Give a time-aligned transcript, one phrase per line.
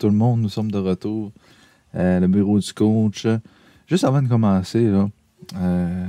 [0.00, 1.30] Tout le monde, nous sommes de retour.
[1.94, 3.26] Euh, le bureau du coach.
[3.86, 4.90] Juste avant de commencer,
[5.56, 6.06] euh,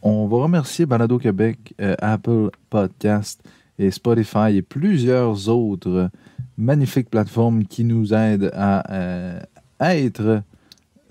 [0.00, 3.46] on va remercier Balado Québec, euh, Apple Podcast
[3.78, 6.08] et Spotify et plusieurs autres
[6.56, 9.44] magnifiques plateformes qui nous aident à
[9.78, 10.42] être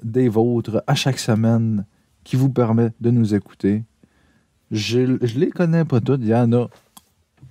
[0.02, 1.86] des vôtres à chaque semaine,
[2.24, 3.84] qui vous permettent de nous écouter.
[4.72, 6.68] Je, je les connais pas toutes, il y en a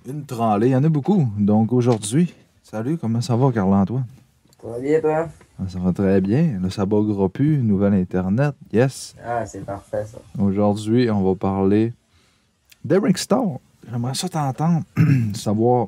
[0.05, 1.31] une tralée, il y en a beaucoup.
[1.37, 4.03] Donc aujourd'hui, salut, comment ça va, Carl-Antoine?
[4.61, 5.27] Ça va bien, toi?
[5.59, 6.59] Ah, ça va très bien.
[6.61, 7.57] Là, ça buggera plus.
[7.63, 8.53] Nouvelle Internet.
[8.71, 9.15] Yes.
[9.25, 10.19] Ah, c'est parfait, ça.
[10.39, 11.93] Aujourd'hui, on va parler
[12.85, 13.59] d'Eric Starr.
[13.89, 14.83] J'aimerais ça t'entendre,
[15.33, 15.87] savoir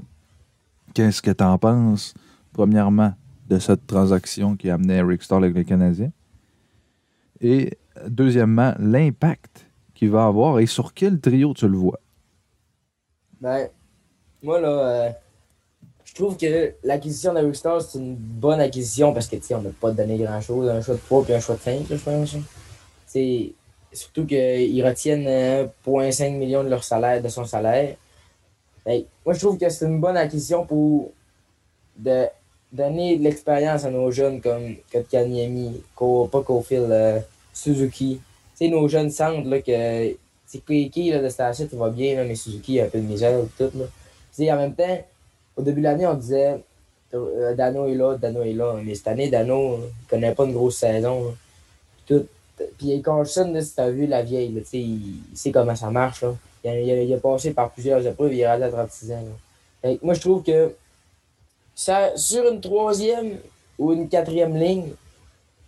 [0.95, 2.15] qu'est-ce que tu en penses,
[2.51, 3.13] premièrement,
[3.47, 6.11] de cette transaction qui a amené Eric Starr avec les Canadiens.
[7.41, 7.77] Et
[8.07, 11.99] deuxièmement, l'impact qu'il va avoir et sur quel trio tu le vois?
[13.39, 13.67] Ben,
[14.41, 15.09] moi, là, euh,
[16.13, 19.71] je trouve que l'acquisition d'Eric Starr, c'est une bonne acquisition parce que, tu on n'a
[19.71, 20.69] pas donné grand-chose.
[20.69, 22.35] Un choix de 3 puis un choix de 5, je pense.
[23.07, 23.51] C'est
[23.91, 27.95] surtout qu'ils retiennent 1,5 million de leur salaire, de son salaire.
[28.85, 31.11] Moi, je trouve que c'est une bonne acquisition pour
[31.97, 32.25] de
[32.71, 37.19] donner de l'expérience à nos jeunes comme Kotkaniemi, pas Cofield, euh,
[37.53, 38.19] Suzuki.
[38.57, 42.79] Tu nos jeunes sentent là, que c'est Kiki de cette il va bien, mais Suzuki
[42.79, 43.71] a un peu de misère tout.
[43.75, 43.85] Là.
[44.31, 45.03] sais, en même temps,
[45.55, 46.59] au début de l'année, on disait
[47.13, 48.75] euh, Dano est là, Dano est là.
[48.83, 51.35] Mais cette année, Dano ne connaît pas une grosse saison.
[52.05, 52.25] Tout.
[52.77, 56.21] Puis Carlson, si tu as vu la vieille, là, il, sait comment ça marche.
[56.21, 56.33] Là.
[56.63, 59.23] Il, a, il, passé par plusieurs épreuves, il est rendu à 36 ans.
[60.01, 60.73] moi, je trouve que
[61.75, 63.37] ça, sur une troisième
[63.77, 64.93] ou une quatrième ligne,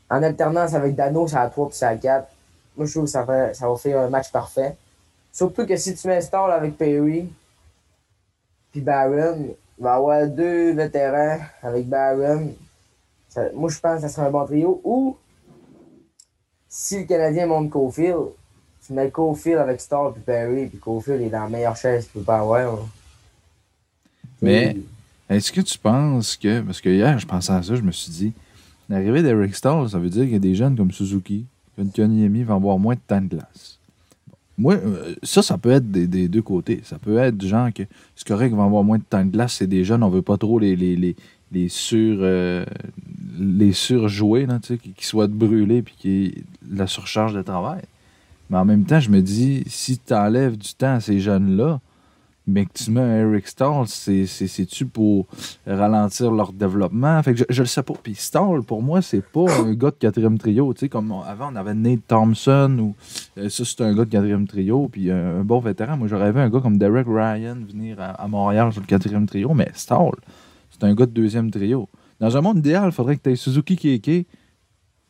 [0.09, 2.27] en alternance avec Dano, ça a 3 puis ça a 4,
[2.77, 4.75] moi, je trouve que ça, va, ça va faire un match parfait.
[5.31, 7.27] Surtout que si tu mets Stall avec Perry,
[8.71, 12.53] puis Barron, il va y avoir deux vétérans avec Barron.
[13.53, 14.81] moi, je pense que ça serait un bon trio.
[14.83, 15.17] Ou,
[16.69, 18.29] si le Canadien monte Cofield,
[18.85, 22.19] tu mets Cofield avec Stall puis Perry, puis Cofield est dans la meilleure chaise tu
[22.19, 22.79] peux pas avoir.
[24.41, 24.77] Mais,
[25.29, 26.61] est-ce que tu penses que.
[26.61, 28.33] Parce que hier, je pensais à ça, je me suis dit,
[28.89, 31.45] l'arrivée d'Eric Stall, ça veut dire qu'il y a des jeunes comme Suzuki,
[31.93, 33.74] Kanyemi va avoir moins de temps de glace.
[34.57, 36.81] Moi, euh, ça, ça peut être des, deux côtés.
[36.83, 37.83] Ça peut être du genre que
[38.15, 40.21] c'est correct qu'ils vont avoir moins de temps de glace, c'est des jeunes, on veut
[40.21, 41.15] pas trop les, les, les,
[41.51, 42.65] les sur euh,
[43.37, 44.47] les surjouer,
[44.95, 47.81] qui soient brûlés puis qui la surcharge de travail.
[48.49, 51.81] Mais en même temps, je me dis, si tu enlèves du temps à ces jeunes-là,
[52.47, 55.25] mais que tu mets Eric Stall, c'est-tu pour
[55.65, 57.21] ralentir leur développement?
[57.23, 57.93] Fait que je, je le sais pas.
[58.01, 60.73] Puis Stall, pour moi, c'est pas un gars de quatrième trio.
[60.73, 62.95] Tu sais, comme avant, on avait Nate Thompson, ou
[63.39, 65.97] euh, ça, c'est un gars de quatrième trio, puis un, bon vétéran.
[65.97, 69.53] Moi, j'aurais vu un gars comme Derek Ryan venir à, Montréal sur le quatrième trio,
[69.53, 70.11] mais Stall,
[70.69, 71.89] c'est un gars de deuxième trio.
[72.19, 74.27] Dans un monde idéal, il faudrait que tu aies Suzuki Keke,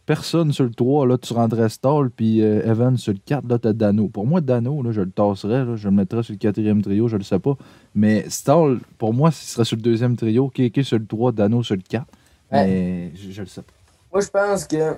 [0.06, 3.58] personne sur le 3, là, tu rendrais Stall, puis euh, Evan sur le 4, là,
[3.58, 4.08] t'as Dano.
[4.08, 7.18] Pour moi, Dano, là, je le tasserais, je le mettrais sur le quatrième trio, je
[7.18, 7.56] le sais pas.
[7.96, 11.64] Mais Stall, pour moi, ce serait sur le deuxième trio, Kéké sur le 3, Dano
[11.64, 12.06] sur le 4.
[12.52, 13.74] Mais je, le sais pas.
[14.12, 14.96] Moi, je pense que.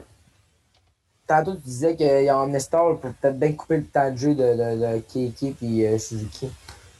[1.25, 4.34] Tantôt, tu disais qu'il a emmené Stall pour peut-être bien couper le temps de jeu
[4.34, 6.47] de, de, Kéké puis euh, Suzuki.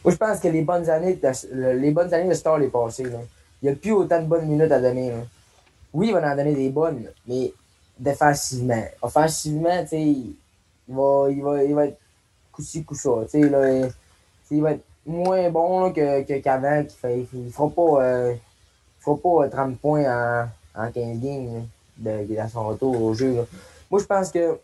[0.03, 3.03] Moi, je pense que les bonnes années de, les bonnes années de Stall est passé.
[3.03, 3.19] Là.
[3.62, 5.13] Il n'y a plus autant de bonnes minutes à donner.
[5.94, 7.53] Oui, il va en donner des bonnes, mais
[8.00, 8.85] défensivement.
[9.02, 10.35] Offensivement, tu sais, il
[10.90, 11.97] va, il, va, il va être
[12.52, 13.09] coup-ci, coup-ça.
[13.24, 13.88] Tu sais, là,
[14.52, 15.91] il va être moins bon.
[15.91, 18.35] Que, qu'avant il ne fera pas, euh,
[19.00, 23.35] fera pas 30 euh, points en, en 15 games de, dans son retour au jeu.
[23.35, 23.46] Là.
[23.90, 24.59] Moi, je pense que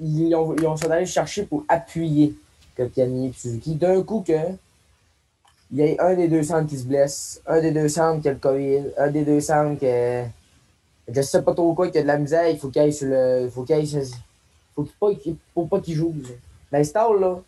[0.00, 2.34] ils ont, ils ont allé chercher pour appuyer
[2.76, 3.74] Kotkaniemi et Suzuki.
[3.74, 4.32] D'un coup que
[5.70, 8.28] il y a un des deux centres qui se blesse, un des deux centres qui
[8.28, 9.86] a le COVID, un des deux centres qui
[11.08, 12.92] je sais pas trop quoi qu'il y a de la misère, il faut qu'il aille
[12.92, 13.48] sur le.
[13.50, 13.88] faut qu'il aille
[14.74, 15.10] Faut, pas,
[15.54, 16.14] faut pas qu'il joue.
[16.82, 17.38] Stall, là,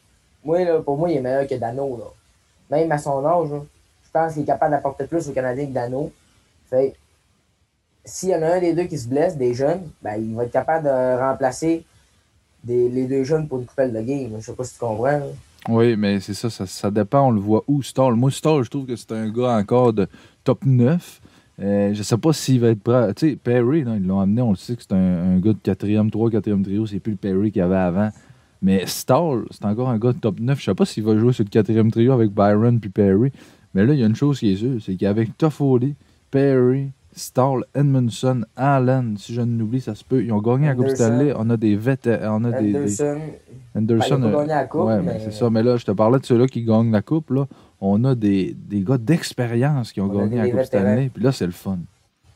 [0.45, 1.97] moi, là, pour moi, il est meilleur que Dano.
[1.97, 2.77] Là.
[2.77, 6.13] Même à son âge, je pense qu'il est capable d'apporter plus aux Canadiens que Dano.
[6.69, 6.95] Fait
[8.05, 10.45] s'il y en a un des deux qui se blesse, des jeunes, ben, il va
[10.45, 11.85] être capable de remplacer
[12.67, 14.33] les deux jeunes pour une coupelle de game.
[14.39, 15.23] Je sais pas si tu comprends.
[15.69, 18.15] Oui, mais c'est ça, ça, ça, dépend, on le voit où, Stall.
[18.15, 20.07] Moi, Stall, je trouve que c'est un gars encore de
[20.45, 21.21] top 9.
[21.63, 23.15] Euh, je sais pas s'il va être prêt.
[23.15, 26.11] Tu sais, Perry, ils l'ont amené, on le sait que c'est un, gars de quatrième,
[26.11, 28.11] 3 4e trio, c'est plus le Perry qu'il y avait avant.
[28.61, 30.59] Mais Stall, c'est encore un gars de top 9.
[30.59, 33.31] Je sais pas s'il va jouer sur le quatrième trio avec Byron puis Perry.
[33.75, 35.95] Mais là, il y a une chose qui est sûre, c'est qu'avec Toffoli,
[36.31, 40.25] Perry, Stall, Edmondson, Allen, si je ne l'oublie, ça se peut.
[40.25, 41.33] Ils ont gagné la Coupe Stanley.
[41.37, 42.41] On a des vétérans.
[42.41, 43.17] On a Anderson.
[43.75, 44.19] Des, Anderson.
[44.19, 45.21] Ben, gagné la coupe, ouais, mais...
[45.21, 45.51] c'est ça.
[45.51, 47.31] Mais là, je te parlais de ceux-là qui gagnent la Coupe.
[47.31, 47.47] Là
[47.87, 50.63] on a des, des gars d'expérience qui ont On gagné la Coupe.
[50.65, 51.11] Stanley.
[51.13, 51.79] Puis là, c'est le fun.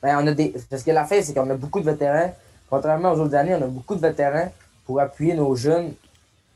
[0.02, 0.54] Ben, on a des...
[0.68, 2.32] Parce que la fait, c'est qu'on a beaucoup de vétérans.
[2.68, 4.52] Contrairement aux autres années, on a beaucoup de vétérans
[4.84, 5.92] pour appuyer nos jeunes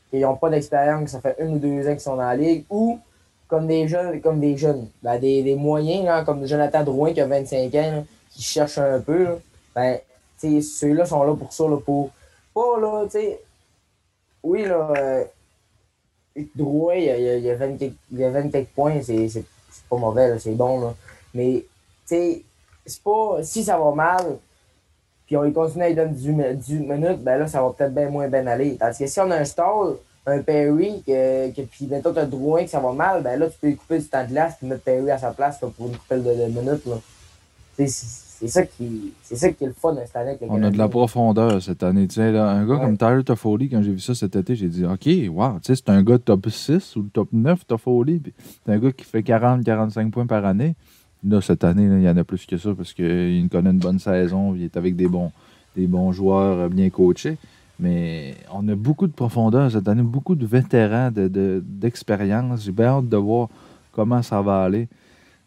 [0.09, 2.65] qui n'ont pas d'expérience, ça fait une ou deux ans qu'ils sont dans la ligue,
[2.69, 2.99] ou
[3.47, 7.21] comme des jeunes, comme des jeunes, ben, des, des moyens, là, comme Jonathan Drouin qui
[7.21, 9.23] a 25 ans, là, qui cherche un peu.
[9.23, 9.35] là.
[9.75, 9.97] Ben,
[10.61, 12.11] ceux-là sont là pour ça, là, pour.
[12.53, 13.39] Pas là, tu sais.
[14.43, 14.91] Oui, là.
[14.97, 15.23] euh,
[16.55, 18.29] Drouin, il y a, il y a, il y a 20 quelques- il y a
[18.31, 20.93] 20 quelques points, c'est c'est- c'est pas mauvais, c'est bon, là.
[21.33, 21.63] Mais,
[22.07, 22.41] tu sais,
[22.85, 23.37] c'est pas.
[23.43, 24.37] Si ça va mal,
[25.25, 27.69] puis on lui continue à lui donner 18, mi- 18 minutes, ben là, ça va
[27.71, 28.75] peut-être bien moins bien aller.
[28.77, 29.95] Tandis que si on a un stall,
[30.25, 33.57] un Perry, que, que, puis mettons, t'as Drouin que ça va mal, ben là, tu
[33.59, 35.87] peux lui couper du temps de glace puis mettre Perry à sa place là, pour
[35.87, 36.85] une couple de, de minutes.
[36.85, 36.95] Là.
[38.45, 40.31] C'est ça qui c'est ça qui est le fun cette année.
[40.31, 42.07] avec On a de la profondeur cette année.
[42.07, 42.81] Tu sais, là, un gars Ouais.
[42.81, 45.75] comme Tyler Toffoli, quand j'ai vu ça cet été, j'ai dit OK, wow, tu sais,
[45.75, 48.21] c'est un gars top 6 ou top 9, Toffoli.
[48.65, 50.75] C'est un gars qui fait 40-45 points par année.
[51.25, 53.79] Là, cette année, là, il y en a plus que ça parce qu'il connaît une
[53.79, 54.53] bonne saison.
[54.55, 55.31] Il est avec des bons,
[55.77, 57.37] des bons joueurs euh, bien coachés.
[57.79, 62.63] Mais on a beaucoup de profondeur cette année, beaucoup de vétérans de- de- d'expérience.
[62.65, 63.47] J'ai bien hâte de voir
[63.93, 64.87] comment ça va aller.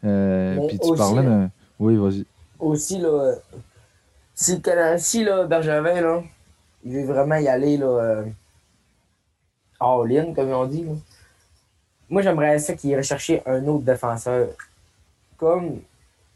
[0.05, 1.51] Euh, Puis tu aussi, parlais d'un.
[1.79, 2.25] Oui, vas-y.
[2.59, 3.35] Aussi, là,
[4.35, 4.63] si,
[4.99, 6.23] si là, Bergevin, là,
[6.85, 8.25] il veut vraiment y aller là, euh,
[9.81, 10.87] all-in, comme on dit,
[12.09, 14.49] moi, j'aimerais ça qu'il chercher un autre défenseur.
[15.37, 15.81] Comme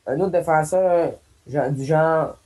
[0.07, 1.13] un autre défenseur
[1.47, 2.37] du genre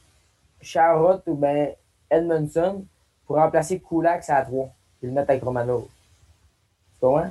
[0.60, 1.72] Charrot ou ben
[2.10, 2.84] Edmondson
[3.26, 4.66] pour remplacer Kulak à 3
[5.02, 5.84] et le mettre avec Romanov.
[5.84, 7.30] Tu comprends?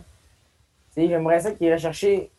[0.95, 2.29] J'aimerais ça qu'il chercher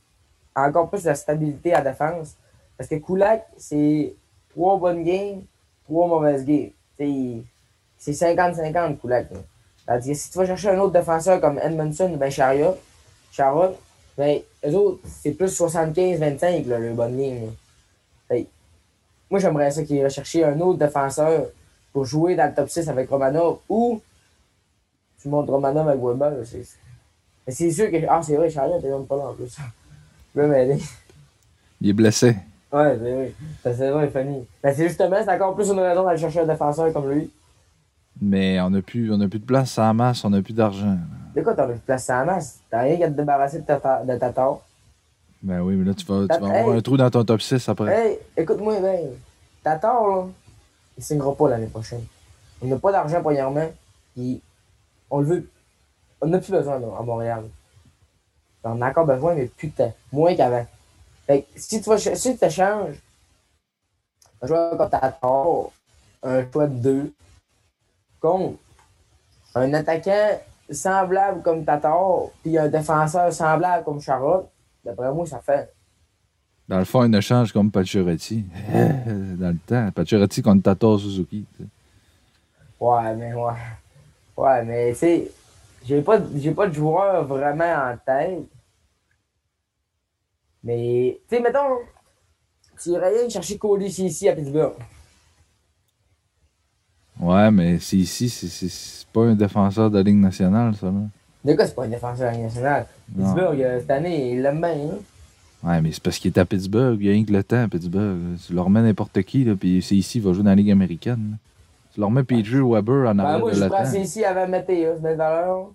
[0.55, 2.37] encore plus de stabilité à défense.
[2.77, 4.15] Parce que Kulak, c'est
[4.51, 5.43] trois bonnes games,
[5.85, 6.71] trois mauvaises games.
[6.97, 9.29] C'est 50-50 Kulak.
[10.15, 12.31] si tu vas chercher un autre défenseur comme Edmondson ou ben
[14.17, 17.51] ben, eux autres, c'est plus 75-25 là, le bonne game.
[19.31, 21.47] moi, j'aimerais ça qu'il irait chercher un autre défenseur
[21.93, 24.01] pour jouer dans le top 6 avec Romanov ou
[25.21, 26.47] tu montes Romanov avec Weber.
[26.47, 27.97] c'est- sûr que.
[28.09, 29.57] Ah, c'est vrai, Chariot, t'es même pas là en plus.
[30.35, 30.79] Je.
[31.81, 32.37] Il est blessé.
[32.75, 33.33] Ouais, c'est vrai.
[33.63, 34.45] Ta saison est funny.
[34.63, 37.31] Ben, c'est justement, c'est encore plus une raison d'aller chercher un défenseur comme lui.
[38.21, 40.55] Mais on n'a plus, on a plus de place à la masse, on n'a plus
[40.55, 40.97] d'argent.
[41.35, 42.59] De quoi t'as envie de placer à la masse?
[42.71, 44.63] T'as rien qu'à te débarrasser de ta, ta- de ta tort.
[45.43, 46.61] Ben oui, mais là, tu vas, tu vas Hey!
[46.61, 47.93] avoir un trou dans ton top 6 après.
[47.93, 49.01] Hey, écoute-moi, ben,
[49.63, 50.27] ta tort, là,
[50.97, 52.05] il signera pas l'année prochaine.
[52.63, 53.69] On n'a pas d'argent, premièrement,
[54.15, 54.41] puis
[55.11, 55.51] on le veut.
[56.21, 57.45] On n'a plus besoin, là, à Montréal.
[58.63, 59.93] On a encore besoin, mais plus de temps.
[60.13, 60.67] Moins qu'avant.
[61.27, 62.97] Fait que si tu vas, si tu changes,
[64.43, 65.47] un joueur comme Tatar,
[66.23, 67.13] un choix de deux,
[68.21, 68.59] contre
[69.55, 70.41] un attaquant
[70.71, 74.49] semblable comme Tatar, puis un défenseur semblable comme Charlotte,
[74.85, 75.73] d'après moi, ça fait.
[76.67, 78.45] Dans le fond, un échange comme Pacioretty.
[78.73, 79.91] dans le temps.
[79.93, 81.45] Pacioretty contre Tato Suzuki.
[82.81, 83.53] Ouais, mais ouais.
[84.37, 85.31] Ouais, mais tu sais,
[85.87, 88.49] j'ai pas, j'ai pas de joueur vraiment en tête.
[90.65, 91.79] Mais, tu sais, mettons,
[92.83, 94.73] tu irais rien chercher Cody ici à Pittsburgh.
[97.21, 100.87] Ouais, mais c'est ici, c'est- c'est c'est pas un défenseur de la Ligue nationale, ça.
[100.87, 101.03] Là.
[101.45, 102.87] De quoi, c'est pas un défenseur national.
[103.15, 103.25] Non.
[103.27, 104.71] Pittsburgh, euh, cette année, il l'aime bien.
[104.73, 104.99] Hein?
[105.63, 106.97] Ouais, mais c'est parce qu'il est à Pittsburgh.
[107.01, 108.19] Il y a rien que le temps à Pittsburgh.
[108.45, 110.71] Tu leur mets n'importe qui, là, puis c'est ici, il va jouer dans la Ligue
[110.73, 111.29] américaine.
[111.33, 111.37] là.
[111.95, 114.49] Tu leur mets Pedro Weber en Ben, arrière moi, de je le prends ici avant
[115.01, 115.69] belle valeur.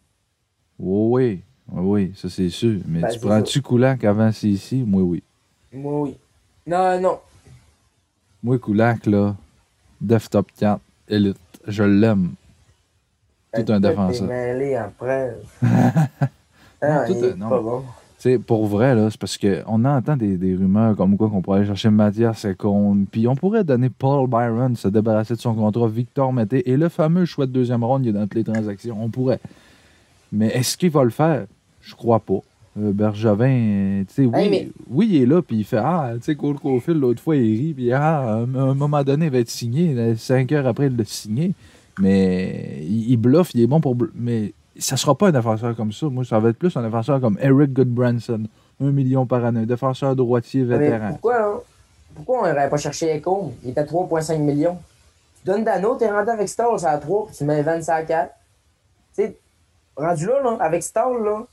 [0.78, 1.44] Oui, oui.
[1.74, 2.80] Oui, ça c'est sûr.
[2.88, 4.84] Mais Ben, tu prends-tu Koulak avant c'est ici?
[4.86, 5.24] Moi, oui.
[5.74, 6.18] Moi, oui.
[6.68, 7.20] Non, non.
[8.44, 9.36] Moi, Koulak, là,
[10.02, 11.38] Def Top 4, élite.
[11.68, 12.32] Je l'aime.
[13.54, 14.28] Tout un Toi, défenseur.
[14.28, 15.36] Mêlé après.
[16.82, 17.50] Ah, tout un- non.
[17.50, 17.84] pas bon.
[18.48, 21.68] Pour vrai, là, c'est parce qu'on entend des, des rumeurs comme quoi qu'on pourrait aller
[21.68, 26.32] chercher Mathias Seconde, puis on pourrait donner Paul Byron, se débarrasser de son contrat, Victor
[26.32, 28.98] Mété, et le fameux choix de deuxième ronde, il est dans toutes les transactions.
[29.02, 29.40] On pourrait.
[30.32, 31.48] Mais est-ce qu'il va le faire?
[31.90, 32.40] Je crois pas.
[32.80, 35.78] Euh, Bergevin, euh, tu sais, oui, Hey, mais- oui, il est là, puis il fait
[35.78, 39.26] Ah, tu sais, Cole Caulfield, l'autre fois, il rit, puis ah, à un, moment donné,
[39.26, 40.16] il va être signé.
[40.18, 41.54] Cinq heures après, il l'a signé.
[42.00, 43.96] Mais il, il bluffe, il est bon pour.
[44.16, 46.08] Mais ça sera pas un défenseur comme ça.
[46.08, 48.44] Moi, ça va être plus un défenseur comme Eric Goodbranson.
[48.82, 49.62] Un million par année.
[49.62, 51.10] Un défenseur droitier Mais vétéran.
[51.10, 51.54] pourquoi, là?
[52.16, 53.52] Pourquoi on n'aurait pas cherché Ecom?
[53.64, 54.78] Il était à 3,5 millions.
[55.42, 58.04] Tu donnes Dano, t'es rendu avec Stall, c'est à 3, puis tu mets 25 à
[58.04, 58.34] 4.
[59.16, 59.38] Tu sais,
[59.98, 61.46] rendu là, là, avec Stall, là,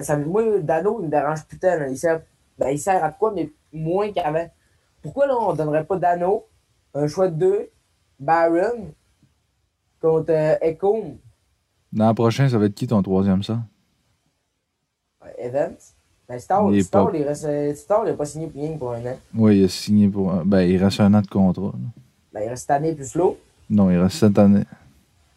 [0.00, 1.88] ça moi, Dano, il me dérange putain, là.
[1.88, 2.20] Il sert,
[2.58, 4.48] ben, il sert à quoi, mais moins qu'avant.
[5.02, 6.44] Pourquoi, là, on donnerait pas Dano,
[6.94, 7.70] un choix de 2,
[8.20, 8.92] Baron,
[10.00, 10.56] contre euh,
[11.92, 13.58] Dans le prochain, ça va être qui ton troisième ça?
[15.38, 15.76] Evans?
[16.28, 17.74] Ben, Stall, Il pas- reste, euh,
[18.06, 19.18] il a pas signé pour rien pour un an.
[19.34, 20.32] Oui, il a signé pour.
[20.32, 21.72] un- Ben, il reste un an de contrat.
[21.74, 21.78] là.
[22.32, 23.38] Ben, il reste cette année plus l'eau.
[23.68, 24.64] Non, il reste cette année.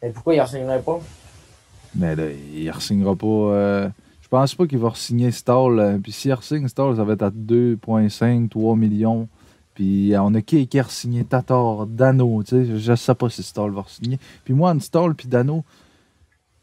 [0.02, 1.00] Mais pourquoi il ne signerait pas?
[1.96, 3.26] Mais là, il ne signera pas.
[3.28, 3.90] euh,
[4.28, 5.80] je pense pas qu'il va signer Stall.
[5.80, 9.30] euh, Puis s'il signe Stall, ça va être à 2,5, 3 millions.
[9.74, 12.44] Puis euh, on a qui qui a signé Tatar, Dano.
[12.44, 14.20] Tu sais, je, je sais pas si Stall va signer.
[14.44, 15.64] Puis moi, Stall puis Dano,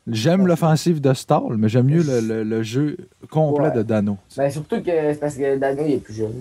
[0.07, 2.99] j'aime l'offensive de Stall, mais j'aime mieux le, le- le jeu
[3.31, 3.73] complet Ouais.
[3.77, 4.19] de Dano.
[4.37, 6.33] Ben, surtout que c'est parce que Dano, il est plus jeune.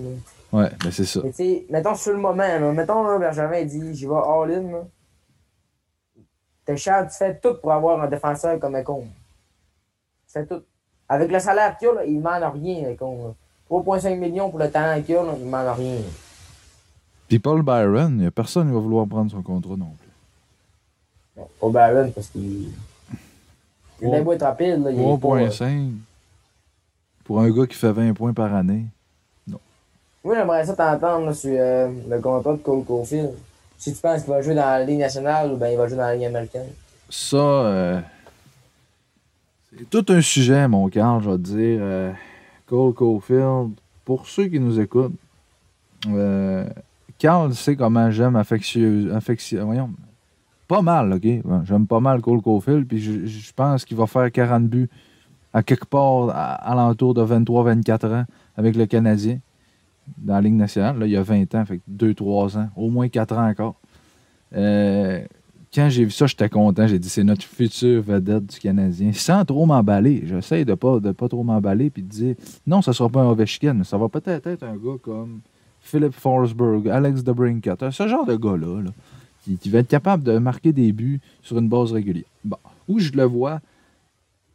[0.52, 0.58] là.
[0.60, 1.20] Ouais, mais c'est ça.
[1.24, 4.12] Mais tu sais, mettons sur le moment, là, mettons là, Benjamin il dit j'y vais
[4.14, 4.84] all-in.
[6.66, 9.04] T'es cher, tu fais tout pour avoir un défenseur comme Econ.
[10.26, 10.62] Tu fais tout.
[11.08, 13.28] Avec le salaire qu'il a, il demande rien, Econ.
[13.28, 13.34] là.
[13.70, 15.96] 3,5 millions pour le talent qu'il a, là, il rien.
[17.28, 20.04] Puis Paul Byron, il n'y a personne qui va vouloir prendre son contrat non plus.
[21.36, 22.70] Bon, Pas Barron parce qu'il.
[24.02, 24.90] Il est beau être rapide, là.
[24.90, 25.92] Il est pas, euh, 3,5
[27.24, 28.84] pour un gars qui fait 20 points par année.
[30.24, 33.32] Moi, j'aimerais ça t'entendre là, sur euh, le contrat de Cole Caulfield.
[33.76, 35.98] Si tu penses qu'il va jouer dans la Ligue nationale ou ben il va jouer
[35.98, 36.68] dans la Ligue américaine.
[37.10, 38.00] Ça, euh,
[39.78, 41.78] c'est tout un sujet, mon Carl, je vais te dire.
[41.80, 42.12] Euh,
[42.66, 43.72] Cole Caulfield,
[44.04, 45.14] pour ceux qui nous écoutent,
[46.08, 46.68] euh,
[47.18, 49.90] Carl sait comment j'aime affectueuse, affectio- voyons,
[50.66, 51.26] pas mal, OK?
[51.64, 54.88] J'aime pas mal Cole Caulfield, puis je, pense qu'il va faire 40 buts
[55.52, 58.24] à quelque part à, alentour de 23-24 ans
[58.56, 59.38] avec le Canadien
[60.18, 60.98] dans la Ligue nationale.
[60.98, 63.74] Là, il y a 20 ans, fait 2-3 ans, au moins 4 ans encore.
[64.54, 65.24] Euh,
[65.74, 66.86] quand j'ai vu ça, j'étais content.
[66.86, 69.12] J'ai dit, c'est notre futur vedette du Canadien.
[69.12, 70.22] Sans trop m'emballer.
[70.24, 72.34] J'essaie de pas, de pas trop m'emballer puis de dire,
[72.66, 75.40] non, ça sera pas un Ovechkin, mais ça va peut-être être un gars comme
[75.80, 78.90] Philip Forsberg, Alex DeBrincat, ce genre de gars-là, là,
[79.60, 82.24] qui, va être capable de marquer des buts sur une base régulière.
[82.44, 82.56] Bon,
[82.88, 83.60] où je le vois,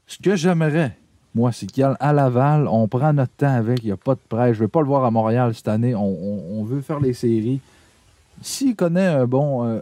[0.07, 0.97] ce que j'aimerais,
[1.35, 4.53] moi, c'est qu'à Laval, on prend notre temps avec, il n'y a pas de prêt.
[4.53, 5.93] Je ne veux pas le voir à Montréal cette année.
[5.93, 7.61] On veut faire les séries.
[8.41, 9.79] S'il connaît un bon, euh,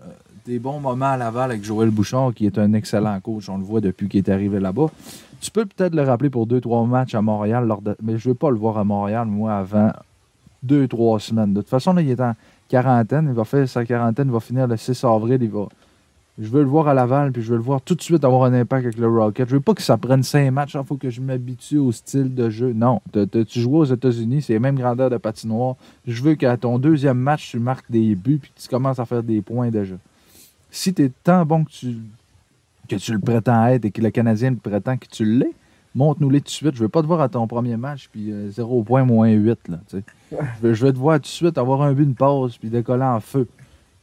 [0.48, 3.64] des bons moments à Laval avec Joël Bouchard, qui est un excellent coach, on le
[3.66, 4.88] voit depuis qu'il est arrivé là-bas,
[5.42, 8.30] tu peux peut-être le rappeler pour deux, trois matchs à Montréal, lors de- mais je
[8.30, 9.92] ne veux pas le voir à Montréal, moi, avant
[10.64, 11.54] deux, trois semaines.
[11.54, 12.34] De toute façon, là, il est en
[12.70, 15.52] quarantaine, il va faire sa quarantaine, il va finir le 6 avril.
[16.40, 18.44] Je veux le voir à Laval, puis je veux le voir tout de suite avoir
[18.46, 19.50] un impact avec le Rocket.
[19.50, 22.34] Je veux pas que ça prenne cinq matchs, il faut que je m'habitue au style
[22.34, 22.72] de jeu.
[22.74, 25.76] Non, tu joues aux États-Unis, c'est la même grandeur de patinoire.
[26.06, 29.24] Je veux qu'à ton deuxième match, tu marques des buts, puis tu commences à faire
[29.24, 29.96] des points déjà.
[30.72, 34.58] Si tu es tant bon que tu, le prétends être et que le Canadien le
[34.58, 35.54] prétend que tu l'es,
[35.96, 36.76] montre-nous-les tout de suite.
[36.76, 39.60] Je veux pas te voir à ton premier match, puis 0 point moins 8.
[39.70, 39.80] Là,
[40.64, 43.20] je, veux, te voir tout de suite avoir un but, une pause, puis décoller en
[43.20, 43.48] feu.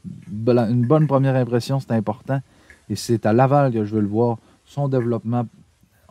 [0.05, 2.41] Une bonne première impression, c'est important.
[2.91, 4.39] Et c'est à Laval que je veux le voir.
[4.67, 5.47] Son développement,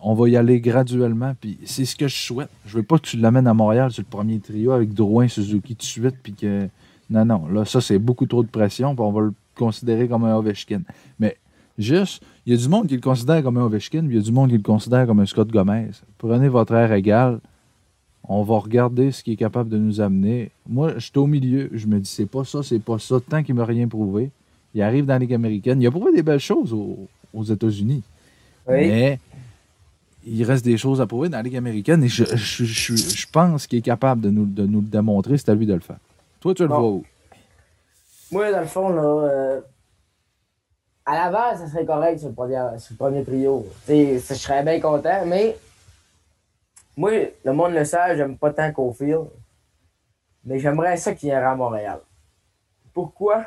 [0.01, 1.35] on va y aller graduellement.
[1.39, 2.49] Puis c'est ce que je souhaite.
[2.65, 5.75] Je veux pas que tu l'amènes à Montréal sur le premier trio avec Drouin, Suzuki
[5.75, 6.15] tout de suite.
[6.21, 6.67] Puis que.
[7.09, 7.47] Non, non.
[7.47, 8.95] Là, ça, c'est beaucoup trop de pression.
[8.95, 10.81] Puis on va considérer comme un Ovechkin.
[11.19, 11.37] Mais
[11.77, 14.01] juste, il y a du monde qui le considère comme un Ovechkin.
[14.01, 15.89] Puis il y a du monde qui le considère comme un Scott Gomez.
[16.17, 17.39] Prenez votre air égal.
[18.27, 20.49] On va regarder ce qui est capable de nous amener.
[20.67, 21.69] Moi, je suis au milieu.
[21.73, 23.17] Je me dis, c'est pas ça, c'est pas ça.
[23.19, 24.29] Tant qu'il m'a rien prouvé.
[24.73, 25.81] Il arrive dans la Ligue américaine.
[25.81, 28.01] Il a prouvé des belles choses aux, aux États-Unis.
[28.67, 28.87] Oui.
[28.87, 29.19] Mais
[30.25, 33.27] il reste des choses à prouver dans la Ligue américaine et je, je- je- je
[33.29, 35.37] pense qu'il est capable de nous, de nous le démontrer.
[35.37, 35.97] C'est à lui de le faire.
[36.39, 36.79] Toi, tu le Bon.
[36.79, 37.03] vois où?
[38.33, 39.61] Moi, dans le fond, là, euh,
[41.05, 43.63] à Laval, ça serait correct sur le premier, sur le premier trio.
[43.87, 45.55] Je serais bien content, mais
[46.97, 47.11] moi,
[47.45, 49.27] le monde le sait, j'aime pas tant Cofield,
[50.45, 51.99] mais j'aimerais ça qu'il vienne à Montréal.
[52.91, 53.45] Pourquoi?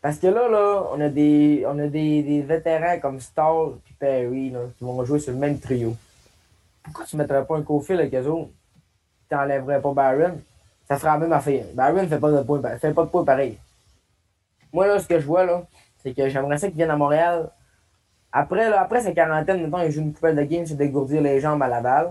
[0.00, 3.94] Parce que là, là, on a des, on a des, des vétérans comme Stall et
[3.98, 5.96] Perry là, qui vont jouer sur le même trio.
[6.84, 8.50] Pourquoi tu mettrais pas un Cofield avec eux autres?
[9.28, 10.38] Tu n'enlèverais pas Barron?
[10.86, 11.64] Ça ferait la même affaire.
[11.74, 13.58] Barron fait pas de points, fait pas de points pareil.
[14.72, 15.64] Moi, là, ce que je vois, là,
[15.98, 17.50] c'est que j'aimerais ça qu'il vienne à Montréal.
[18.32, 21.38] Après, là, après sa quarantaine, mettons, il joue une coupelle de game, c'est dégourdir les
[21.40, 22.10] jambes à Laval.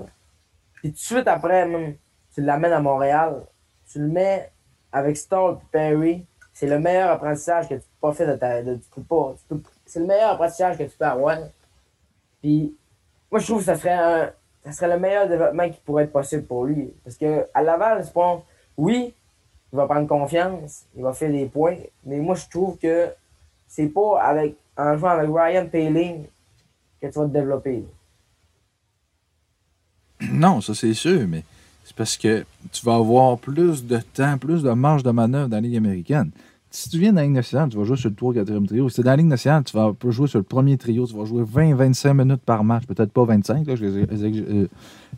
[0.76, 1.96] Puis tout de suite après, même,
[2.34, 3.44] tu l'amènes à Montréal.
[3.92, 4.52] Tu le mets
[4.92, 6.26] avec Stall et Perry.
[6.54, 8.62] C'est le meilleur apprentissage que tu peux pas faire de ta.
[8.62, 8.80] de-
[9.86, 11.38] C'est le meilleur apprentissage que tu peux avoir.
[12.42, 12.76] Puis,
[13.32, 14.32] moi, je trouve que ça serait un.
[14.64, 16.94] Ça serait le meilleur développement qui pourrait être possible pour lui.
[17.04, 18.42] Parce que à Laval, c'est pas.
[18.78, 19.16] Oui,
[19.74, 23.10] il va prendre confiance, il va faire des points, mais moi, je trouve que
[23.68, 26.26] c'est pas avec en jouant avec Ryan Paling
[27.02, 27.84] que tu vas te développer.
[30.32, 31.44] Non, ça c'est sûr, mais
[31.84, 35.58] c'est parce que tu vas avoir plus de temps, plus de marge de manœuvre dans
[35.58, 36.32] la Ligue américaine.
[36.70, 38.88] si tu viens dans la Ligue nationale, tu vas jouer sur le 3 4e trio.
[38.88, 41.06] Si tu es dans la Ligue nationale, tu vas jouer sur le premier trio.
[41.08, 42.86] Tu vas jouer 20-25 minutes par match.
[42.86, 44.68] Peut-être pas 25, là, je- je-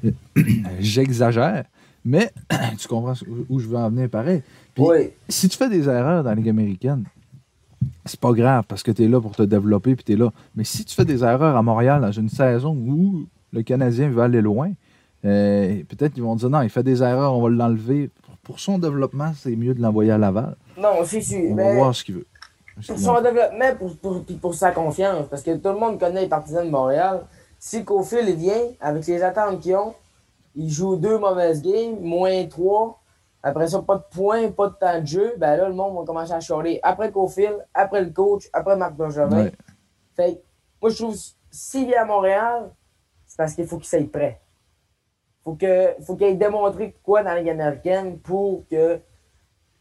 [0.06, 0.12] euh,
[0.80, 1.66] j'exagère.
[2.06, 2.32] Mais
[2.80, 3.14] tu comprends
[3.50, 4.42] où je veux en venir pareil.
[4.74, 5.10] Puis, Oui.
[5.30, 7.06] si tu fais des erreurs dans la Ligue américaine,
[8.06, 10.32] c'est pas grave parce que tu es là pour te développer puis tu es là.
[10.56, 14.22] Mais si tu fais des erreurs à Montréal dans une saison où le Canadien veut
[14.22, 14.72] aller loin,
[15.26, 18.10] euh, peut-être qu'ils vont dire non, il fait des erreurs, on va l'enlever.
[18.24, 20.56] Pour, pour son développement, c'est mieux de l'envoyer à Laval.
[20.78, 21.40] Non, c'est sûr.
[21.52, 22.26] On va mais voir ce qu'il veut.
[22.88, 26.22] pour son développement, pour, pour, puis pour sa confiance, parce que tout le monde connaît
[26.24, 27.22] les partisans de Montréal.
[27.58, 29.94] Si Cofield vient, avec les attentes qu'ils ont,
[30.56, 33.00] il joue deux mauvaises games, moins trois.
[33.42, 35.34] Après ça, pas de points, pas de temps de jeu.
[35.38, 36.80] Ben là, le monde va commencer à chialer.
[36.82, 39.46] Après Cofield, après le coach, après Marc Bergevin.
[39.46, 39.52] Ouais.
[40.16, 40.40] Fait que,
[40.82, 41.18] moi, je trouve,
[41.52, 42.72] s'il vient à Montréal,
[43.26, 44.40] c'est parce qu'il faut qu'il soit prêt.
[45.44, 49.00] Faut que, faut qu'il ait démontré quoi dans la Ligue américaine pour que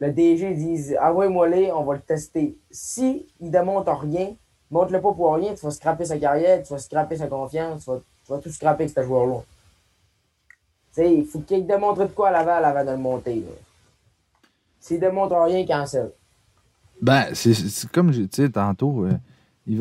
[0.00, 2.58] le DG dise Envoie-moi les, on va le tester.
[2.68, 4.34] Si il démontre rien,
[4.70, 7.90] montre-le pas pour rien, tu vas scraper sa carrière, tu vas scraper sa confiance, tu
[7.90, 9.42] vas, tu vas tout scraper avec ce joueur-là.
[10.94, 13.44] Tu sais, il faut qu'il démontre de quoi à Laval avant de le monter.
[14.78, 16.10] S'il démontre rien, cancel.
[17.00, 19.12] Ben, c'est- comme je disais tantôt, euh,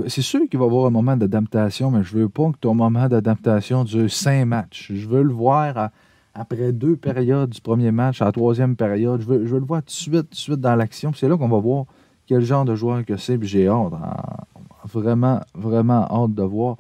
[0.07, 2.73] c'est sûr qu'il va y avoir un moment d'adaptation, mais je veux pas que ton
[2.73, 4.91] moment d'adaptation dure cinq matchs.
[4.93, 5.89] Je veux le voir
[6.33, 9.21] après deux périodes du premier match, à la troisième période.
[9.21, 11.11] Je veux, je veux le voir tout de suite, tout de suite dans l'action.
[11.13, 11.85] C'est là qu'on va voir
[12.25, 13.37] quel genre de joueur que c'est.
[13.43, 16.77] J'ai hâte, en- vraiment, vraiment hâte de voir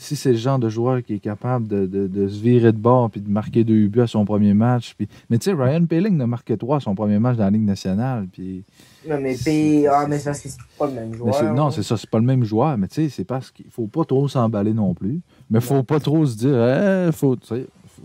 [0.00, 2.78] si c'est le genre de joueur qui est capable de, de- de se virer de
[2.78, 4.94] bord puis de marquer deux buts à son premier match.
[4.96, 5.08] Puis...
[5.28, 7.64] Mais tu sais, Ryan Pelling a marqué trois à son premier match dans la Ligue
[7.64, 8.28] nationale.
[8.32, 8.62] Puis...
[9.08, 11.52] Non, mais, C'est- puis, ah, mais c'est parce que c'est pas le même joueur.
[11.54, 11.70] non, là.
[11.72, 14.04] c'est ça, c'est pas le même joueur, mais tu sais, c'est parce qu'il faut pas
[14.04, 15.20] trop s'emballer non plus.
[15.50, 17.56] Mais faut pas trop se dire, eh, faut, faut,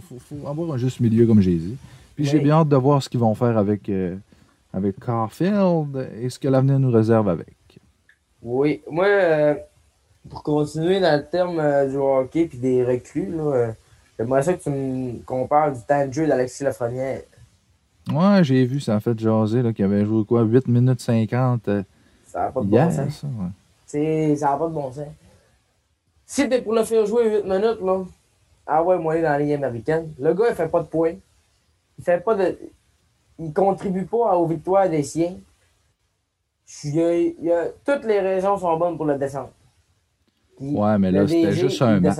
[0.01, 1.77] faut- faut avoir un juste milieu, comme j'ai dit.
[2.15, 4.15] Puis j'ai bien hâte de voir ce qu'ils vont faire avec, euh,
[4.73, 7.55] avec Carfield et ce que l'avenir nous réserve avec.
[8.41, 9.55] Oui, moi, euh,
[10.29, 13.71] pour continuer dans le terme euh, du hockey puis des recrues, là, euh,
[14.17, 17.21] j'aimerais ça que tu me qu'on parle du temps de jeu d'Alexis Lafrenière.
[18.11, 21.67] Ouais, j'ai vu, ça a fait jaser, là, qu'il avait joué quoi, 8 minutes 50
[21.67, 21.83] euh,
[22.27, 23.19] Ça n'a pas de hier, bon sens.
[23.21, 23.49] ça, ouais.
[23.85, 25.07] C'est- Ça n'a pas de bon sens.
[26.25, 28.03] Si t'es pour le faire jouer 8 minutes, là,
[28.65, 31.13] ah ouais, moi, dans la Ligue américaine, le gars, il fait pas de points.
[31.99, 32.57] Il fait pas de.
[33.39, 35.35] Il contribue pas aux victoires des siens.
[36.85, 39.51] Il y a, il y a- toutes les raisons sont bonnes pour le descendre.
[40.57, 42.17] Puis, Ouais, mais là, c'était juste un match.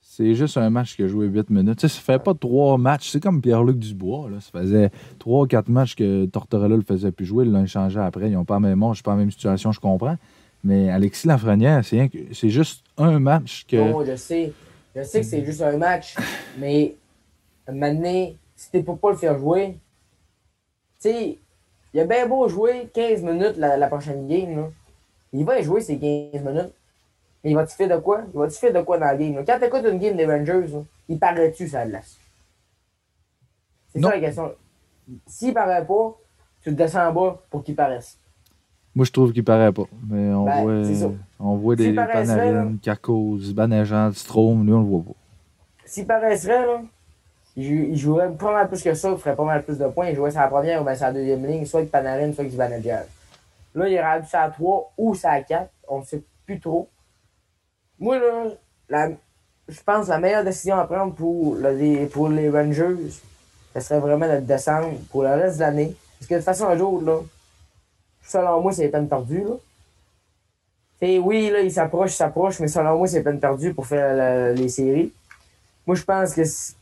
[0.00, 1.78] C'est juste un match qui a joué 8 minutes.
[1.78, 3.10] Tu sais, ça fait pas trois matchs.
[3.10, 4.28] C'est comme Pierre-Luc Dubois.
[4.28, 4.40] Là.
[4.40, 4.90] Ça faisait
[5.20, 7.44] 3 quatre matchs que Tortorella le faisait plus jouer.
[7.44, 8.28] Ils l'ont échangé après.
[8.28, 10.16] Ils n'ont pas le même c'est pas la même situation, je comprends.
[10.64, 13.76] Mais Alexis Lafrenière, c'est juste un match que.
[13.76, 14.52] Non, je sais.
[14.96, 16.16] Je sais que c'est juste un match.
[16.58, 16.96] Mais
[17.72, 19.78] maintenant, si t'es pour pas le faire jouer,
[21.00, 21.38] tu sais,
[21.94, 24.56] il a bien beau jouer 15 minutes la, la prochaine game.
[24.56, 24.70] Là.
[25.32, 26.72] Il va y jouer ces 15 minutes.
[27.44, 28.22] Mais il va-tu faire de quoi?
[28.34, 29.36] Il va-tu faire de quoi dans la game?
[29.36, 29.42] Là?
[29.46, 32.16] Quand t'écoutes une game des Rangers, là, il paraît-tu ça glace?
[33.92, 34.52] C'est ça la question.
[35.26, 36.16] S'il paraît pas,
[36.62, 38.18] tu le descends en bas pour qu'il paraisse.
[38.94, 39.84] Moi, je trouve qu'il paraît pas.
[40.10, 44.66] Mais on Ben, voit, on voit des paraissait, Panarin, Kako, Zibanejad, Strom.
[44.66, 45.12] Lui, on le voit pas.
[45.84, 46.82] S'il paraisserait, là,
[47.56, 49.86] il, jou- il jouerait pas mal plus que ça, il ferait pas mal plus de
[49.86, 50.08] points.
[50.08, 53.06] Il jouerait la première ou bien la deuxième ligne, soit avec Panarin, soit avec Zibanejad.
[53.74, 56.58] Là, il est rendu sur la 3 ou sur la 4, on ne sait plus
[56.60, 56.88] trop.
[57.98, 58.44] Moi, là,
[58.88, 59.10] la-
[59.68, 62.96] je pense que la meilleure décision à prendre pour, le- pour les Rangers,
[63.74, 65.96] ce serait vraiment de descendre pour le reste de l'année.
[66.18, 67.20] Parce que de toute façon, un jour, là,
[68.22, 69.44] selon moi, c'est peine perdue.
[69.44, 69.54] Là.
[71.22, 74.52] Oui, là, il s'approche, il s'approche, mais selon moi, c'est peine perdue pour faire la-
[74.52, 75.12] les séries.
[75.86, 76.74] Moi, je pense que si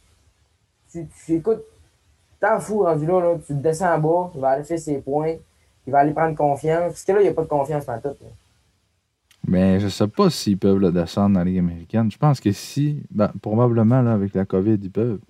[0.90, 1.62] tu, tu écoutes,
[2.40, 5.34] t'en fous rendu là, tu te descends en bas, il va aller faire ses points,
[5.86, 6.92] il va aller prendre confiance.
[6.92, 8.08] Parce que là, il n'y a pas de confiance dans tout.
[8.08, 8.28] là.
[9.46, 12.10] Mais je sais pas s'ils peuvent le descendre dans la Ligue américaine.
[12.10, 15.20] Je pense que si, ben, probablement là, avec la COVID, ils peuvent.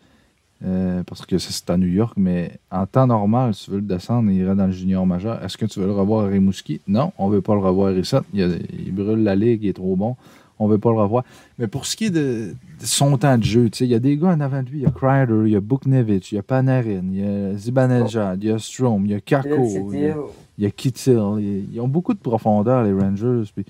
[0.64, 3.82] Euh, parce que c'est à New York, mais en temps normal, si tu veux le
[3.82, 5.44] descendre, il irait dans le junior majeur.
[5.44, 6.80] Est-ce que tu veux le revoir à Rimouski?
[6.88, 8.22] Non, on veut pas le revoir à Rissot.
[8.32, 10.16] Il, il brûle la ligue, il est trop bon.
[10.58, 11.22] On veut pas le revoir.
[11.58, 14.16] Mais pour ce qui est de, de son temps de jeu, il y a des
[14.16, 14.78] gars en avant de lui.
[14.78, 17.54] Il y a Kreider, il y a Buknevich, il y a Panarin, il y a
[17.56, 19.90] Zibanejad, il y a Strom, il y a Kako.
[19.92, 21.20] Il y a- y Kittil.
[21.38, 23.42] Ils, ils ont beaucoup de profondeur, les Rangers.
[23.54, 23.66] puis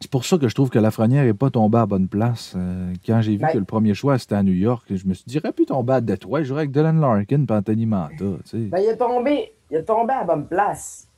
[0.00, 2.52] c'est pour ça que je trouve que Lafrenière n'est pas tombé à bonne place.
[2.54, 5.14] Euh, quand j'ai vu Ben- que le premier choix, c'était à New York, je me
[5.14, 6.40] suis dit, il aurait pu tomber à Detroit.
[6.42, 8.14] Je jouerais avec Dylan Larkin et Anthony Manta.
[8.52, 11.08] Ben, il est tombé, il est tombé à bonne place.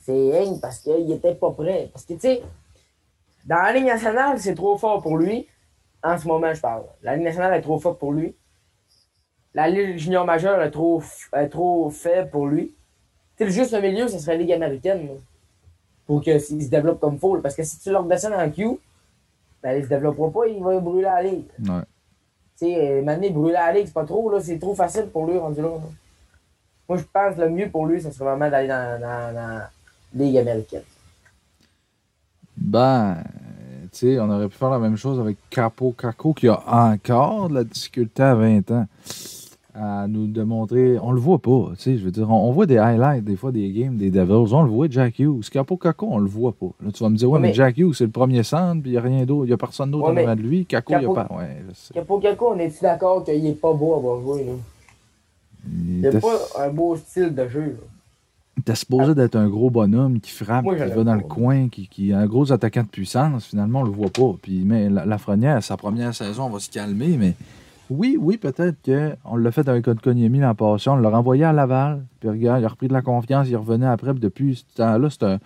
[0.00, 1.88] C'est rien parce qu'il était pas prêt.
[1.92, 2.42] Parce que, tu sais,
[3.44, 5.46] dans la Ligue nationale, c'est trop fort pour lui.
[6.02, 6.84] En ce moment, je parle.
[7.02, 8.34] La Ligue nationale est trop forte pour lui.
[9.54, 11.02] La Ligue junior majeure est trop,
[11.34, 12.74] est trop faible pour lui.
[13.38, 15.06] le juste milieu, ça serait la Ligue américaine.
[15.06, 15.12] là.
[16.06, 17.36] Pour qu'ils se développent comme faut.
[17.36, 17.42] là.
[17.42, 18.78] Parce que si tu leur descends en Q,
[19.62, 21.46] ben, ils se développeront pas, il va brûler la Ligue.
[21.60, 21.80] Ouais.
[22.58, 24.40] Tu sais, euh, maintenant, brûler la Ligue, c'est pas trop, là.
[24.40, 25.70] C'est trop facile pour lui, rendu là.
[26.88, 29.48] Moi, je pense que le mieux pour lui, ça serait vraiment d'aller dans, dans, dans
[29.48, 29.70] la
[30.14, 30.82] Ligue américaine.
[32.64, 33.18] Ben,
[33.92, 37.48] tu sais, on aurait pu faire la même chose avec Capo Caco qui a encore
[37.50, 38.86] de la difficulté à 20 ans
[39.74, 40.98] à nous démontrer.
[41.02, 43.36] On le voit pas, tu sais, je veux dire, on, on voit des highlights des
[43.36, 45.48] fois des games des Devils, on le voit Jack Hughes.
[45.50, 46.70] Capo Caco, on le voit pas.
[46.82, 48.92] Là, tu vas me dire, ouais, mais, mais- Jack Hughes, c'est le premier centre, puis
[48.92, 50.40] il n'y a rien d'autre, il n'y a personne d'autre Ouais, en mais avant de
[50.42, 50.64] lui.
[50.64, 51.28] Caco, il n'y a Capo- pas.
[51.36, 51.62] Ouais.
[51.92, 54.52] Capo Caco, on est-tu d'accord qu'il est pas beau à avoir joué, là?
[55.66, 57.86] Il Il a était, pas un beau style de jeu, là.
[58.58, 61.88] Était supposé d'être un gros bonhomme qui frappe, Moi, qui va dans le coin, qui,
[61.88, 63.46] qui est un gros attaquant de puissance.
[63.46, 64.34] Finalement, on le voit pas.
[64.40, 67.34] Puis, mais la, Lafrenière, sa première saison, on va se calmer, mais
[67.90, 70.88] oui, oui, peut-être qu'on l'a fait avec Kotkaniemi l'an passé.
[70.88, 72.04] On l'a renvoyé à Laval.
[72.20, 74.12] Puis regarde, il a repris de la confiance, il revenait après.
[74.12, 75.38] Puis depuis ce temps-là, c'est un,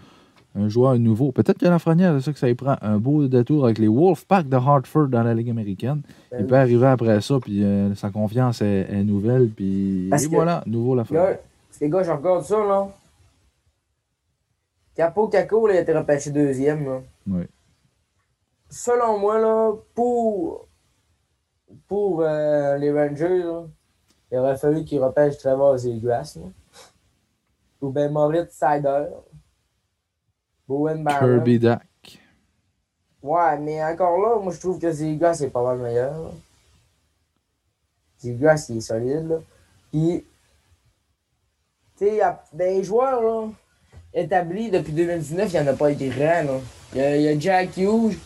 [0.56, 1.32] un joueur nouveau.
[1.32, 4.48] Peut-être que Lafrenière, c'est ça que ça lui prend un beau détour avec les Wolfpack
[4.48, 6.02] de Hartford dans la Ligue américaine.
[6.30, 9.48] Ben il peut arriver après ça, puis euh, sa confiance est, est nouvelle.
[9.48, 11.38] Puis et voilà, nouveau Lafrenière.
[11.80, 12.88] Les gars, je regarde ça, là.
[14.98, 17.00] Capo Caco, là, il a été repêché deuxième, là.
[17.28, 17.46] Oui.
[18.68, 20.66] Selon moi, là, pour,
[21.86, 23.62] pour euh, les Rangers, là,
[24.32, 26.36] il aurait fallu qu'ils repêchent Trevor Zegras.
[27.80, 29.06] Ou ben Moritz Sider.
[30.66, 31.20] Bowen Barron.
[31.20, 31.86] Kirby Dak.
[33.22, 36.32] Ouais, mais encore là, moi je trouve que Zegras est pas mal meilleur.
[38.18, 39.36] Zegras, il est solide, là.
[39.92, 40.26] Puis,
[41.96, 43.48] tu sais, il y a des joueurs, là,
[44.14, 46.60] établis depuis 2019, il n'y en a pas été grand, là.
[46.94, 48.16] Il y a, il y a Jack Hughes,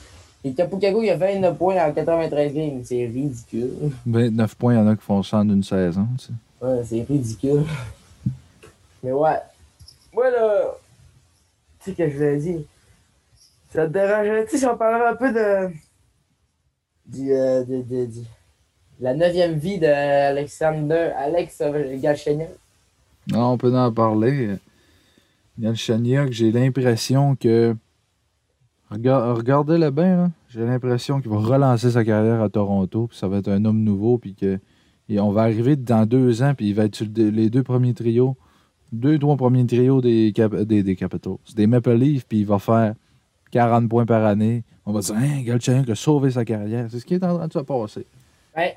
[0.44, 2.80] et Capucago, il a 29 points en 93 games.
[2.84, 3.90] C'est ridicule.
[4.06, 6.06] 29 points, il y en a qui font ça en une saison.
[6.18, 6.32] tu sais.
[6.60, 7.64] Ouais, c'est ridicule.
[9.02, 9.38] Mais ouais.
[10.12, 10.62] Moi, là,
[11.82, 12.66] tu sais que je l'ai dit.
[13.72, 15.72] Ça te dérangerait, tu sais, j'en parlerai un peu de.
[17.06, 17.32] Du.
[17.32, 18.26] euh, de, de, du-
[19.00, 21.10] la neuvième vie d'Alexander.
[21.16, 21.60] Alex
[22.00, 22.48] Galchenyuk?
[23.28, 24.50] Non, on peut en parler.
[25.58, 27.74] Galchenyuk, j'ai l'impression que.
[28.90, 30.30] Rega- Regardez-le bien, là.
[30.48, 33.82] J'ai l'impression qu'il va relancer sa carrière à Toronto, puis ça va être un homme
[33.82, 34.58] nouveau, puis que.
[35.08, 37.62] et on va arriver dans deux ans, puis il va être sur le- les deux
[37.62, 38.36] premiers trios,
[38.92, 40.96] deux, trois premiers trios des, Cap- des, des
[41.56, 42.94] des Maple Leafs, puis il va faire
[43.50, 44.64] 40 points par année.
[44.84, 46.86] On va dire, hein, Galchenyuk a sauvé sa carrière.
[46.90, 48.06] C'est ce qui est en train de se passer.
[48.56, 48.76] Ouais.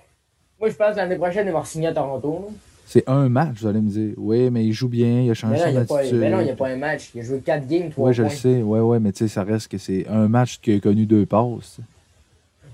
[0.59, 2.45] Moi, je pense que l'année prochaine, il va signer à Toronto.
[2.47, 2.53] là.
[2.87, 4.13] C'est un match, vous allez me dire.
[4.17, 6.19] Oui, mais il joue bien, il a changé Mais son attitude.
[6.19, 7.09] mais non, il n'y a pas un match.
[7.15, 8.61] Il a joué 4 games, 3 Oui, je le sais.
[8.61, 11.25] Oui, oui, mais tu sais, ça reste que c'est un match qui a connu deux
[11.25, 11.79] passes.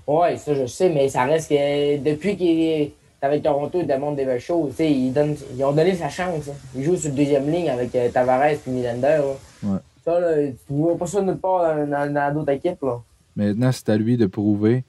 [0.06, 4.16] Ouais, ça, je sais, mais ça reste que depuis qu'il est avec Toronto, il demande
[4.16, 4.74] des belles choses.
[4.80, 6.48] Ils, donnent- ils ont donné sa chance.
[6.48, 6.54] hein.
[6.76, 9.20] Il joue sur la deuxième ligne avec euh, Tavares et Nylander.
[9.62, 9.78] Ouais.
[10.04, 10.34] Ça, là,
[10.66, 12.82] tu ne vois pas ça nulle part dans, dans- dans d'autres équipes.
[12.82, 13.00] Là.
[13.36, 14.82] Maintenant, c'est à lui de prouver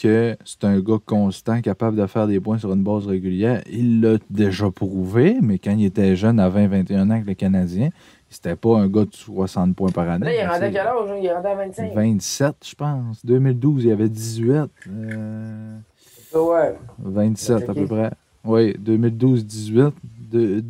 [0.00, 3.62] que c'est un gars constant, capable de faire des points sur une base régulière.
[3.70, 7.90] Il l'a déjà prouvé, mais quand il était jeune, à 20-21 ans avec le Canadien,
[8.28, 10.26] c'était pas un gars de 60 points par année.
[10.26, 11.10] Là, il rendu à quel âge?
[11.10, 11.16] hein?
[11.20, 11.92] Il rendu à 25.
[11.94, 13.24] 27, je pense.
[13.26, 14.70] 2012, il avait 18.
[14.88, 15.76] Euh,
[16.32, 16.76] Ouais.
[17.00, 18.10] 27 à peu près.
[18.44, 19.92] Oui, 2012-18.
[20.30, 20.60] de-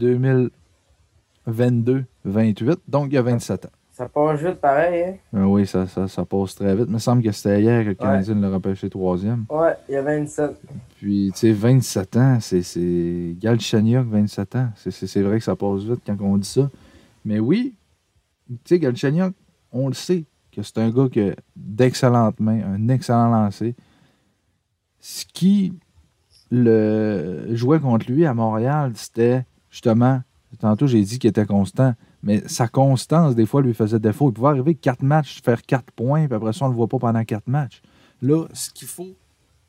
[1.47, 2.81] 2022, 28.
[2.89, 3.71] Donc, il y a 27 ans.
[4.01, 5.03] Ça passe vite pareil.
[5.35, 5.39] Hein?
[5.41, 6.87] Euh, oui, ça, ça, ça passe très vite.
[6.89, 9.45] Il me semble que c'était hier que le Canadien l'a repêché troisième.
[9.51, 10.53] Ouais, il y a 27.
[10.97, 14.69] Puis, tu sais, 27 ans, c'est- c'est Galchenyuk, 27 ans.
[14.77, 16.71] C'est- C'est c'est vrai que ça passe vite quand on dit ça.
[17.27, 17.75] Mais oui,
[18.49, 19.35] tu sais, Galchenyuk,
[19.71, 23.75] on le sait que c'est un gars qui a d'excellentes mains, un excellent lancer.
[24.99, 25.75] Ce qui
[26.51, 30.23] le jouait contre lui à Montréal, c'était justement,
[30.59, 34.31] tantôt j'ai dit qu'il était constant, mais sa constance, des fois, lui faisait défaut.
[34.31, 36.89] Il pouvait arriver quatre matchs, faire quatre points, puis après ça, on ne le voit
[36.89, 37.81] pas pendant quatre matchs.
[38.23, 39.09] Là, ce qu'il faut,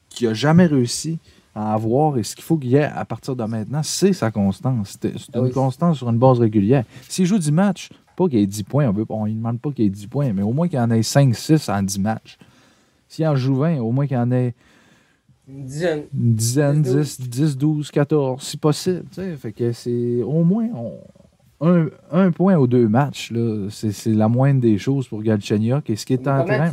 [0.09, 1.19] qu'il n'a jamais réussi
[1.55, 4.31] à avoir et ce qu'il faut qu'il y ait à partir de maintenant, c'est sa
[4.31, 4.97] constance.
[5.01, 5.51] C'est Ah une oui.
[5.51, 6.83] constance sur une base régulière.
[7.07, 9.85] S'il joue 10 matchs, pas qu'il ait 10 points, on ne lui demande pas qu'il
[9.85, 12.37] ait 10 points, mais au moins qu'il en ait 5-6 en 10 matchs.
[13.07, 14.53] S'il en joue 20, au moins qu'il en ait
[15.49, 16.03] Une dizaine.
[16.13, 19.03] une dizaine, 10, 10, 10, 12, 14, si possible.
[19.37, 20.99] Fait que c'est au moins on-
[21.61, 23.31] un, un point aux deux matchs.
[23.31, 25.89] là, C'est c'est la moindre des choses pour Galchenyuk.
[25.89, 26.71] Et ce qui est en train.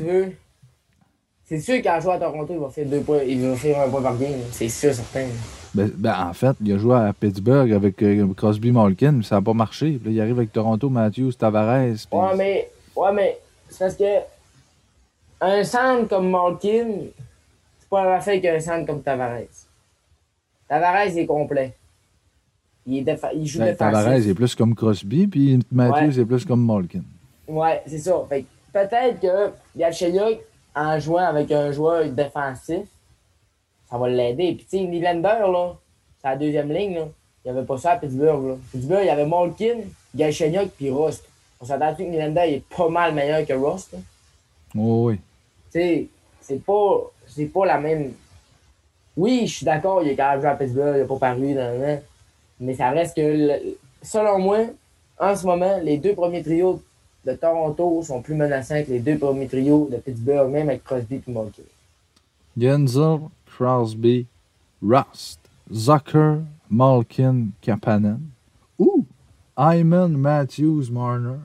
[1.44, 3.22] C'est sûr qu'en jouant à Toronto, il va faire deux points.
[3.26, 4.32] Il va faire un point par game.
[4.50, 5.26] C'est sûr, certain.
[5.74, 9.36] Ben, ben, en fait, il a joué à Pittsburgh avec euh, Crosby Malkin, mais ça
[9.36, 9.92] n'a pas marché.
[10.04, 11.94] Là, il arrive avec Toronto, Matthews, Tavares.
[12.10, 13.38] puis- Ouais, mais, ouais, mais
[13.70, 14.18] c'est parce que
[15.40, 16.86] un centre comme Malkin,
[17.78, 19.40] c'est pas la même affaire qu'un centre comme Tavares.
[20.68, 21.74] Tavares est complet.
[22.88, 23.92] Il, est défa- il joue Ben, défensif.
[23.92, 26.20] Tavares est plus comme Crosby, puis Matthews Ouais.
[26.20, 27.02] est plus comme Malkin.
[27.46, 28.24] Ouais, c'est ça.
[28.28, 30.38] Fait peut-être que Galchenyuk,
[30.74, 32.86] en jouant avec un joueur défensif,
[33.90, 34.54] ça va l'aider.
[34.54, 35.22] Puis tu sais, Nylander,
[35.52, 35.74] là,
[36.22, 37.08] c'est la deuxième ligne, là.
[37.44, 38.54] Il n'y avait pas ça à Pittsburgh, là.
[38.72, 39.78] Pittsburgh, il y avait Malkin,
[40.14, 41.24] Galchenyuk, puis Rust.
[41.60, 43.98] On s'attend que Nylander il est pas mal meilleur que Rust, là?
[44.76, 45.16] Oh, oui.
[45.16, 46.06] Tu sais,
[46.40, 48.12] c'est pas, c'est pas la même.
[49.16, 51.52] Oui, je suis d'accord, il est quand même joué à Pittsburgh, il n'a pas paru,
[51.54, 52.00] nan, nan.
[52.60, 54.58] Mais ça reste que, le- selon moi,
[55.18, 56.82] en ce moment, les deux premiers trios
[57.24, 61.16] de Toronto sont plus menaçants que les deux premiers trios de Pittsburgh, même avec Crosby
[61.16, 61.62] et Malkin.
[62.56, 64.26] Genzel, Crosby,
[64.82, 65.40] Rust,
[65.72, 66.38] Zucker,
[66.70, 68.20] Malkin, Kapanen.
[68.78, 69.04] Ou
[69.58, 71.38] Hyman, Matthews, Marner,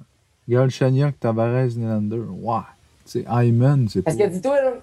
[0.47, 2.21] Galchenyuk, Tavares, Nylander.
[2.41, 2.59] Ouais.
[3.05, 4.11] Sais, Hyman, c'est pas...
[4.11, 4.73] Parce que dis-toi, là,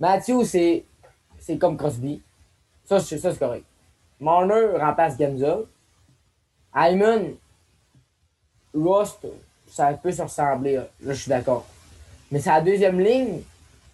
[0.00, 0.84] Matthew, c'est,
[1.38, 2.22] c'est comme Crosby.
[2.84, 3.64] Ça, c'est, ça, c'est correct.
[4.20, 5.58] Marner remplace Genza.
[6.74, 7.34] Hyman,
[8.74, 9.26] Rust,
[9.68, 10.74] ça peut se ressembler.
[10.76, 11.64] Là, je suis d'accord.
[12.30, 13.40] Mais c'est la deuxième ligne.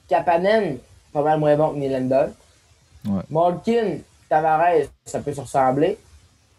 [0.09, 0.79] Kapanen,
[1.13, 2.27] pas mal moins bon que Nylander.
[3.07, 3.23] Ouais.
[3.31, 5.99] Malkin, Tavares, ça peut se ressembler.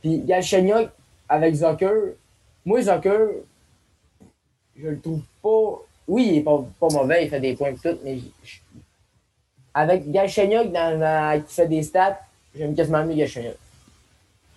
[0.02, 0.90] Puis Galchenyuk
[1.30, 2.16] avec Zucker.
[2.66, 3.28] Moi, Zucker,
[4.78, 5.82] je le trouve pas.
[6.08, 8.60] Oui, il est pas, pas mauvais, il fait des points et tout, mais je-
[9.74, 12.20] avec Galchenyuk dans, dans- qui fait des stats,
[12.58, 13.56] j'aime quasiment mieux Galchenyuk.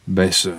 [0.06, 0.52] Ben, sur,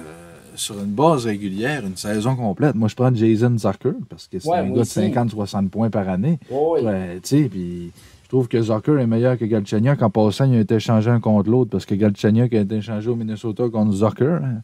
[0.56, 4.50] sur une base régulière, une saison complète, moi, je prends Jason Zucker, parce que c'est
[4.50, 5.00] Ouais, un gars aussi.
[5.00, 6.39] de 50-60 points par année.
[6.50, 6.82] Oui.
[6.82, 7.91] Tu sais, puis
[8.23, 10.02] je trouve que Zucker est meilleur que Galchenyuk.
[10.02, 13.10] En passant, il a été échangé un contre l'autre parce que Galchenyuk a été échangé
[13.10, 14.62] au Minnesota contre Zucker hein,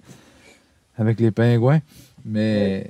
[0.98, 1.80] avec les Pingouins.
[2.26, 2.90] Mais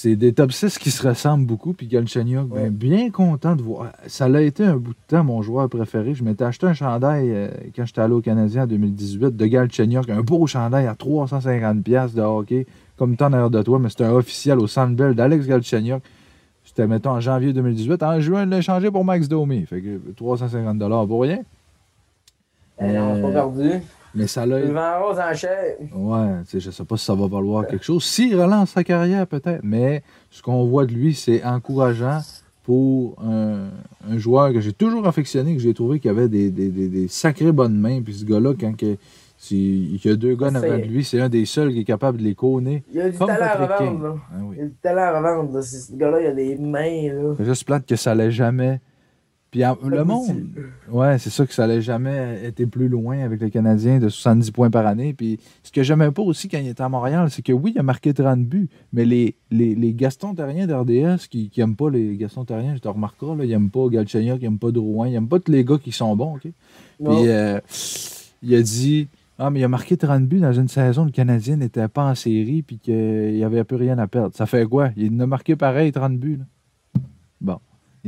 [0.00, 1.72] c'est des top 6 qui se ressemblent beaucoup.
[1.72, 2.70] Puis Galchenyuk, ben, Ouais.
[2.70, 3.92] bien content de voir.
[4.06, 6.14] Ça l'a été un bout de temps mon joueur préféré.
[6.14, 10.08] Je m'étais acheté un chandail euh, quand j'étais allé au Canadien en 2018 de Galchenyuk,
[10.08, 14.04] un beau chandail à 350$ piastres de hockey, comme ton air de toi, mais c'était
[14.04, 16.02] un officiel au Sandbell d'Alex Galchenyuk.
[16.64, 18.02] C'était, mettons, en janvier 2018.
[18.02, 19.64] En juin, il l'a échangé pour Max Domi.
[19.66, 21.40] Fait que 350$ pour rien.
[22.80, 23.70] Ben non, c'est pas Euh, perdu.
[24.14, 25.76] Mais ça l'a rose en chair.
[25.94, 28.04] Ouais, tu sais, je sais pas si ça va valoir quelque chose.
[28.04, 29.60] S'il relance sa carrière, peut-être.
[29.62, 32.20] Mais ce qu'on voit de lui, c'est encourageant
[32.64, 33.68] pour un,
[34.10, 37.08] un joueur que j'ai toujours affectionné, que j'ai trouvé qui avait des, des, des, des
[37.08, 38.02] sacrées bonnes mains.
[38.02, 38.72] Puis ce gars-là, quand
[39.50, 41.72] il y a deux gars en Ça, avant de c'est- lui, c'est un des seuls
[41.72, 42.82] qui est capable de les côner.
[42.92, 44.18] Il a du talent à revendre.
[44.32, 44.56] Ah oui.
[44.58, 45.62] Il a du talent à revendre, là.
[45.62, 47.34] Ce gars-là, il a des mains.
[47.38, 48.80] C'est juste plate que ça allait jamais.
[49.50, 50.46] Puis le monde,
[50.90, 54.50] ouais, c'est ça que ça allait jamais été plus loin avec les Canadiens de 70
[54.50, 55.14] points par année.
[55.14, 57.78] Puis ce que j'aimais pas aussi quand il était à Montréal, c'est que oui, il
[57.78, 61.88] a marqué 30 buts, mais les, les, les Gaston Terriens d'RDS qui, qui aiment pas
[61.88, 65.08] les Gaston Terriens, je te remarqueras, là, ils aiment pas Galchenyuk, ils aiment pas Drouin,
[65.08, 66.36] ils aiment pas tous les gars qui sont bons.
[66.38, 66.52] Puis
[67.00, 67.58] euh,
[68.42, 69.08] il a dit
[69.38, 72.04] Ah, mais il a marqué 30 buts dans une saison où le Canadien n'était pas
[72.04, 74.36] en série puis qu'il n'y avait plus rien à perdre.
[74.36, 74.90] Ça fait quoi?
[74.96, 76.36] Il en a marqué pareil 30 buts.
[76.36, 76.44] Là.
[77.40, 77.58] Bon.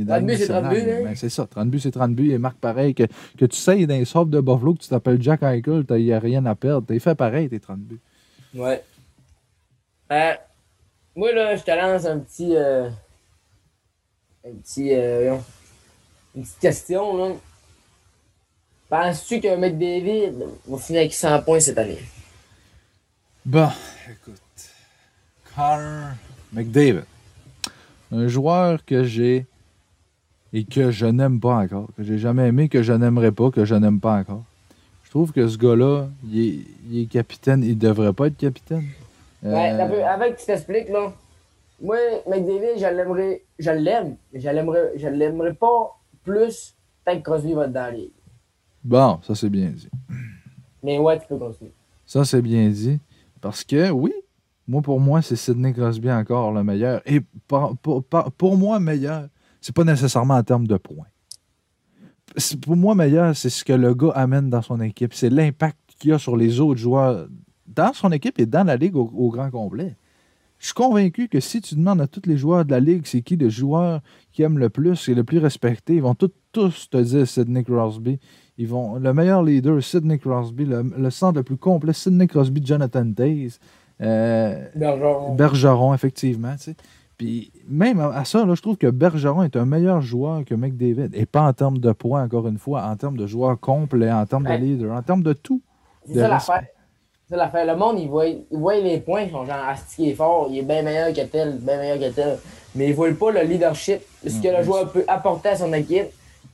[0.01, 1.03] Il est dans 30 la buts, c'est 30 nationale, buts, hein?
[1.09, 2.29] ben, c'est ça, 30 buts, c'est 30 buts.
[2.31, 2.93] Il marque pareil.
[2.95, 3.03] Que,
[3.37, 6.13] que tu sais, dans les sortes de Buffalo, que tu t'appelles Jack Eichel, il n'y
[6.13, 6.87] a rien à perdre.
[6.87, 7.99] T'as fait pareil, tes 30 buts.
[8.55, 8.83] Ouais.
[10.11, 10.33] Euh,
[11.15, 12.55] moi, là, je te lance un petit.
[12.55, 12.89] euh,
[14.45, 14.93] un petit.
[14.93, 15.37] euh,
[16.35, 17.33] une petite question, là.
[18.89, 20.33] Penses-tu que McDavid
[20.67, 21.99] va finir avec 100 points cette année?
[23.45, 23.69] Bon,
[24.09, 24.41] écoute.
[25.55, 26.11] Connor
[26.51, 27.03] McDavid.
[28.11, 29.45] Un joueur que j'ai
[30.53, 33.65] et que je n'aime pas encore, que j'ai jamais aimé, que je n'aimerais pas, que
[33.65, 34.43] je n'aime pas encore.
[35.03, 36.59] Je trouve que ce gars-là, il est,
[36.89, 38.85] il est capitaine, il devrait pas être capitaine.
[39.43, 41.11] Euh, avec que tu t'expliques, là.
[41.81, 41.97] Moi,
[42.29, 43.41] McDavid, je l'aimerais.
[43.57, 47.81] Je l'aime, mais je l'aimerais, je l'aimerais pas plus tant que Crosby va être dans
[47.81, 48.11] la ligue.
[48.83, 49.89] bon, ça c'est bien dit.
[50.83, 51.71] Mais ouais, tu peux continuer.
[52.05, 52.99] Ça c'est bien dit.
[53.41, 54.13] Parce que oui,
[54.67, 57.01] moi pour moi, c'est Sidney Crosby encore le meilleur.
[57.07, 59.27] Et par- pour, par- pour moi, meilleur,
[59.61, 61.07] c'est pas nécessairement en termes de points.
[62.61, 65.13] Pour moi, meilleur, c'est ce que le gars amène dans son équipe.
[65.13, 67.27] C'est l'impact qu'il a sur les autres joueurs
[67.67, 69.95] dans son équipe et dans la ligue au, au grand complet.
[70.57, 73.21] Je suis convaincu que si tu demandes à tous les joueurs de la ligue c'est
[73.23, 76.89] qui le joueur qui aime le plus et le plus respecté, ils vont tous, tous
[76.89, 78.19] te dire Sidney Crosby.
[78.57, 82.61] Ils vont, le meilleur leader, Sidney Crosby, le, le centre le plus complet, Sidney Crosby,
[82.63, 83.59] Jonathan Taze,
[84.01, 85.35] euh, Bergeron.
[85.35, 86.53] Bergeron, effectivement.
[86.55, 86.75] tu sais.
[87.21, 91.11] Puis même à, ça, là, je trouve que Bergeron est un meilleur joueur que McDavid.
[91.13, 94.25] Et pas en termes de points, encore une fois, en termes de joueur complet, en
[94.25, 94.57] termes Ouais.
[94.57, 95.61] de leader, en termes de tout.
[96.07, 96.65] C'est ça l'affaire.
[97.27, 97.67] C'est ça l'affaire.
[97.67, 100.47] Le monde, il voit, il voit les points, ils sont genre, Asti qui est fort,
[100.49, 102.39] il est bien meilleur que tel, bien meilleur que tel.
[102.73, 106.07] Mais ils voient pas le leadership, ce que le joueur peut apporter à son équipe,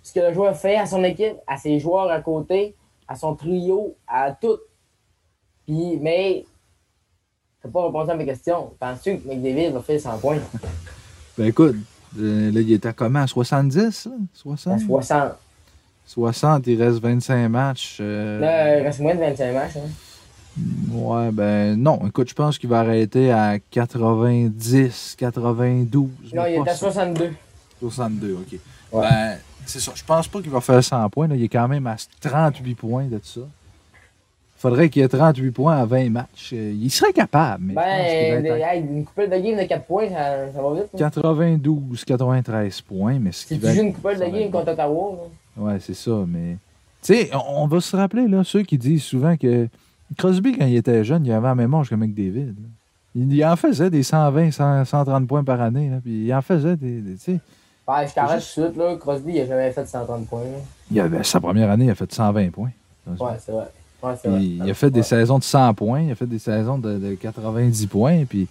[0.04, 2.76] ce que le joueur fait à son équipe, à ses joueurs à côté,
[3.08, 4.58] à son trio, à tout.
[5.66, 6.44] Puis, mais,
[7.68, 8.72] t'as pas répondu à mes questions.
[8.80, 10.38] Penses-tu que McDavid va faire 100 points?
[11.38, 11.76] Ben écoute,
[12.20, 13.20] euh, là, il était à comment?
[13.22, 14.12] À 70, là?
[14.34, 14.74] 60?
[14.74, 15.32] À 60.
[16.06, 17.98] 60, il reste 25 matchs.
[18.00, 19.76] euh, Là, il reste moins de 25 matchs.
[19.78, 20.62] Hein.
[20.92, 22.00] Ouais, ben non.
[22.08, 26.10] Écoute, je pense qu'il va arrêter à 90, 92.
[26.34, 26.92] Non, il est à ça.
[26.92, 27.32] 62.
[27.80, 28.60] 62, OK.
[28.94, 29.02] Ouais.
[29.02, 29.92] Ben, c'est ça.
[29.94, 31.28] Je pense pas qu'il va faire 100 points.
[31.28, 31.36] là.
[31.36, 33.42] Il est quand même à 38 points de ça.
[34.58, 36.50] Il faudrait qu'il ait 38 points à 20 matchs.
[36.54, 39.86] Euh, Il serait capable, mais Ben, être à hey, une couple de game de 4
[39.86, 40.89] points, ça, ça va vite.
[40.96, 40.98] hein.
[40.98, 44.52] 92, 93 points, mais ce Si qui tu joues être- une couple de game être
[44.52, 45.12] contre Ottawa,
[45.58, 45.63] là.
[45.63, 46.58] Ouais, c'est ça, mais.
[47.04, 49.67] Tu sais, on, on va se rappeler, là, ceux qui disent souvent que
[50.17, 52.48] Crosby, quand il était jeune, il avait la même âge que McDavid.
[52.48, 52.54] là.
[53.15, 56.41] Il, il en faisait des 120, 100, 130 points par année, là, puis il en
[56.41, 57.00] faisait des.
[57.02, 57.39] des- tu sais,
[58.08, 58.96] je t'arrête tout de suite, là.
[58.96, 60.58] Crosby, il a jamais fait 130 points, là.
[60.91, 62.72] il avait, sa première année, il a fait 120 points.
[63.08, 63.65] Ouais, c'est vrai.
[64.04, 64.42] Ouais, vrai.
[64.44, 67.16] il a fait des saisons de 100 points, il a fait des saisons de, de
[67.16, 68.48] 90 points, puis.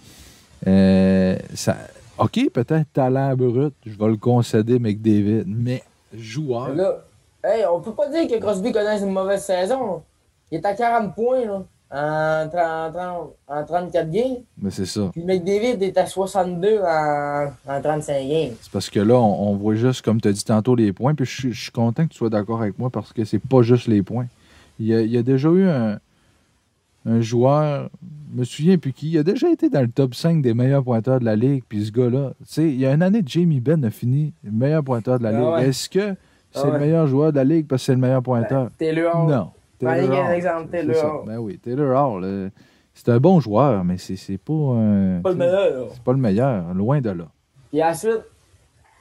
[0.65, 1.77] euh, ça,
[2.17, 5.83] OK, peut-être talent brut, je vais le concéder, McDavid, mais
[6.17, 6.69] joueur.
[6.69, 7.03] Mais Là,
[7.43, 10.01] hey, on peut pas dire que Crosby connaisse une mauvaise saison.
[10.51, 11.63] Il est à 40 points, là.
[11.89, 14.37] En, 30, 30 en 34 games.
[14.61, 15.09] Mais c'est ça.
[15.13, 18.51] Puis McDavid est à 62 en, en 35 games.
[18.61, 21.15] C'est parce que là, on, on voit juste, comme tu as dit tantôt, les points.
[21.15, 23.39] Puis je, suis- je suis content que tu sois d'accord avec moi parce que c'est
[23.39, 24.25] pas juste les points.
[24.79, 25.99] Il y a, il y a déjà eu un,
[27.05, 27.89] un joueur,
[28.33, 30.83] je me souviens plus qui, il a déjà été dans le top 5 des meilleurs
[30.83, 31.63] pointeurs de la ligue.
[31.67, 34.51] Puis ce gars-là, tu sais, il y a une année, Jamie Benn a fini le
[34.51, 35.49] meilleur pointeur de la Ah ligue.
[35.49, 35.67] ouais.
[35.69, 36.15] Est-ce que
[36.51, 36.79] c'est Ah le ouais.
[36.79, 38.69] meilleur joueur de la ligue parce que c'est le meilleur pointeur?
[38.77, 39.31] Taylor Hall.
[39.31, 39.51] non.
[39.87, 40.33] Allez, Taylor un Hall.
[40.35, 41.21] exemple, C'est Taylor.
[41.21, 41.27] Hall.
[41.27, 42.23] Ben oui, Taylor Hall.
[42.23, 42.49] euh,
[42.93, 45.21] c'est un bon joueur, mais c'est c'est pas un.
[45.21, 45.87] Pas le meilleur.
[45.93, 47.25] C'est pas le meilleur, loin de là.
[47.69, 48.21] Puis ensuite,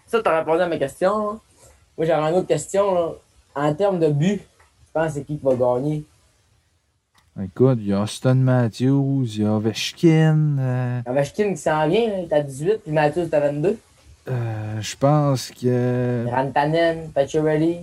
[0.07, 1.39] ça, t'as répondu à ma question, là.
[1.97, 3.09] Moi, j'aurais une autre question, là.
[3.55, 4.43] En termes de but,
[4.97, 6.05] penses c'est qui qui va gagner?
[7.43, 10.57] Écoute, il y a Austin Matthews, il y a Ovechkin.
[10.59, 13.79] euh, Ovechkin qui s'en vient, est à 18, puis Matthews est à 22.
[14.29, 16.25] euh, je pense que.
[16.31, 17.81] Rantanen, Pacioretty,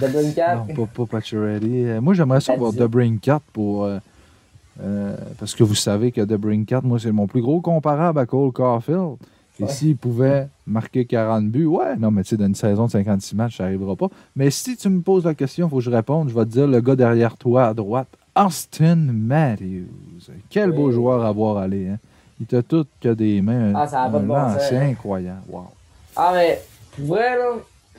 [0.00, 0.56] Debrincat.
[0.56, 1.84] Non, pas, pas Pacioretty.
[1.84, 2.72] Euh, Moi, j'aimerais ça T'as avoir.
[2.72, 3.84] Debrincat pour.
[3.84, 3.98] euh,
[5.38, 9.16] parce que vous savez que Debrincat, moi, c'est mon plus gros comparable à Cole Caulfield.
[9.60, 12.90] Et s'il pouvait marquer 40 buts, ouais, non, mais tu sais, dans une saison de
[12.90, 14.08] 56 matchs, ça n'arrivera pas.
[14.34, 16.30] Mais si tu me poses la question, il faut que je réponde.
[16.30, 19.86] Je vais te dire le gars derrière toi à droite, Austin Matthews.
[20.48, 21.88] Quel beau joueur à voir aller.
[21.88, 21.98] Hein?
[22.40, 23.72] Il t'a tout que des mains.
[23.74, 24.56] Ah, ça a pas de bon hein.
[24.72, 25.42] incroyable.
[25.48, 25.66] Wow.
[26.16, 26.60] Ah, mais,
[26.96, 27.52] pour vrai, là,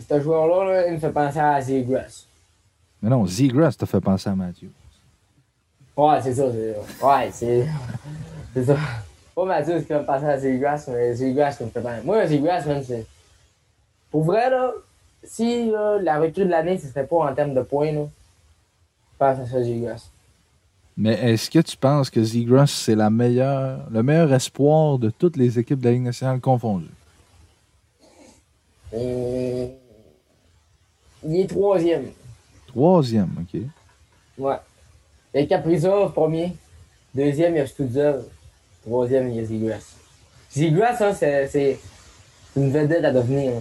[0.09, 2.25] ce joueur-là, là, il me fait penser à Zegras.
[3.01, 4.71] Mais non, Zegras t'a fait penser à Matthews.
[5.95, 7.67] Ouais, c'est ça, c'est Ouais, c'est.
[8.53, 8.77] c'est ça.
[9.35, 12.03] Pas Mathieu qui me fait penser à Zegras, mais qui me fait.
[12.03, 13.05] Moi, Zegras, même, c'est.
[14.11, 14.71] Pour vrai, là,
[15.23, 19.17] si là, la recrue de l'année, ce serait pas en termes de points, là, je
[19.17, 20.09] pense à ça, Zegras.
[20.95, 25.37] Mais est-ce que tu penses que Zegras, c'est la meilleure, le meilleur espoir de toutes
[25.37, 26.85] les équipes de la Ligue nationale confondues?
[28.93, 29.69] Hum,
[31.23, 32.11] Il est troisième.
[32.67, 33.61] Troisième, OK.
[34.37, 34.57] Ouais.
[35.33, 36.53] Il y a Kaprizov, premier.
[37.15, 38.25] Deuxième, il y a Studzov.
[38.83, 41.79] Troisième, il y a ça, c'est
[42.55, 43.53] une vedette à devenir.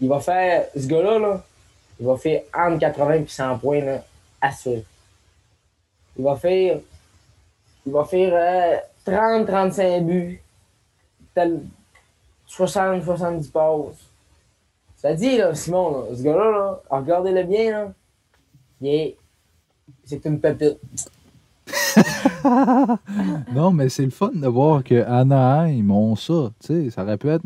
[0.00, 1.44] Il va faire, ce gars-là, là,
[1.98, 4.04] il va faire entre 80 et 100 points, là,
[4.40, 4.84] assuré.
[6.16, 6.78] Il va faire,
[7.84, 10.40] il va faire 30-35 buts,
[11.34, 11.62] tel
[12.48, 13.96] 60-70 passes.
[14.96, 17.92] Ça dit, là, Simon, là, ce gars-là, là, regardez-le bien, là,
[20.04, 20.78] c'est une pépite.
[23.54, 26.50] Non, mais c'est le fun de voir que Anaheim ont ça.
[26.60, 27.44] Tu sais, ça aurait pu être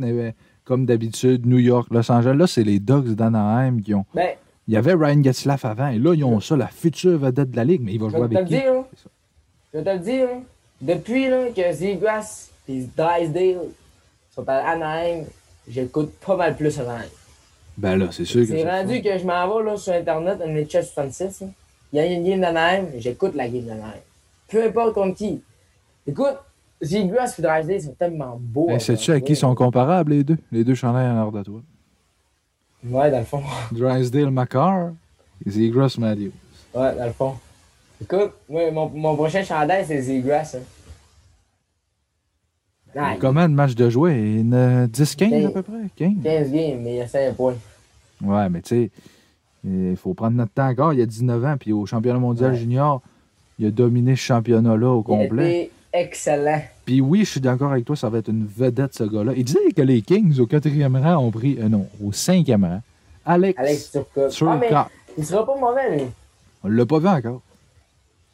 [0.65, 2.35] comme d'habitude New York, Los Angeles.
[2.37, 4.07] Là, c'est les Dogs d'Anaheim qui ont.
[4.15, 4.31] Ben,
[4.67, 7.57] Il y avait Ryan Getzlaff avant, et là, ils ont ça, la future vedette de
[7.57, 8.55] la Ligue, mais il va jouer avec qui?
[8.55, 8.85] dire, hein.
[9.73, 10.43] Je vais te le dire, hein.
[10.81, 13.69] depuis là, que Zegras et Drysdale
[14.35, 15.25] sont à Anaheim,
[15.69, 17.11] j'écoute pas mal plus Anaheim.
[17.77, 18.47] Ben là, c'est sûr que.
[18.47, 21.41] C'est rendu que je m'en vais là, sur Internet, un NHL 66.
[21.41, 21.47] là.
[21.93, 24.01] Il y a une game d'Anaheim, j'écoute la game d'Anaheim.
[24.49, 25.43] Peu importe contre qui.
[26.07, 26.37] Écoute,
[26.83, 28.67] Zegras et Drysdale sont tellement beaux.
[28.69, 30.37] Ben, Sais-tu à qui ils sont comparables, les deux?
[30.53, 31.61] Les deux chandails en ordre de toi.
[32.87, 33.43] Ouais, dans le fond.
[33.73, 34.91] Drysdale McCarr
[35.47, 36.33] et Zegras Matthews.
[36.75, 37.35] Ouais, dans le fond.
[38.03, 40.57] Écoute, moi, mon, mon prochain chandail, c'est Zegras.
[40.57, 40.63] Hein.
[42.97, 44.13] Ah, Combien de matchs de jouer?
[44.41, 45.53] Une 10-15 à Quinze.
[45.53, 45.79] peu près?
[45.97, 46.13] 15?
[46.23, 47.55] 15 games, mais il y a 5 points.
[48.23, 48.91] Ouais, mais tu sais,
[49.65, 50.93] il faut prendre notre temps encore.
[50.93, 52.57] Il y a 19 ans, puis au championnat mondial Ouais.
[52.59, 53.03] junior,
[53.59, 55.61] il a dominé ce championnat-là au Il complet.
[55.63, 56.63] été excellent.
[56.85, 59.33] Puis oui, je suis d'accord avec toi, ça va être une vedette, ce gars-là.
[59.37, 62.81] Il disait que les Kings, au quatrième rang, ont pris, euh, non, au cinquième rang,
[63.25, 64.25] Alex, Alex Turcotte.
[64.27, 64.61] Ah, Turcotte.
[64.61, 64.71] mais
[65.19, 66.05] il sera pas mauvais, lui.
[66.63, 67.41] On l'a pas vu encore.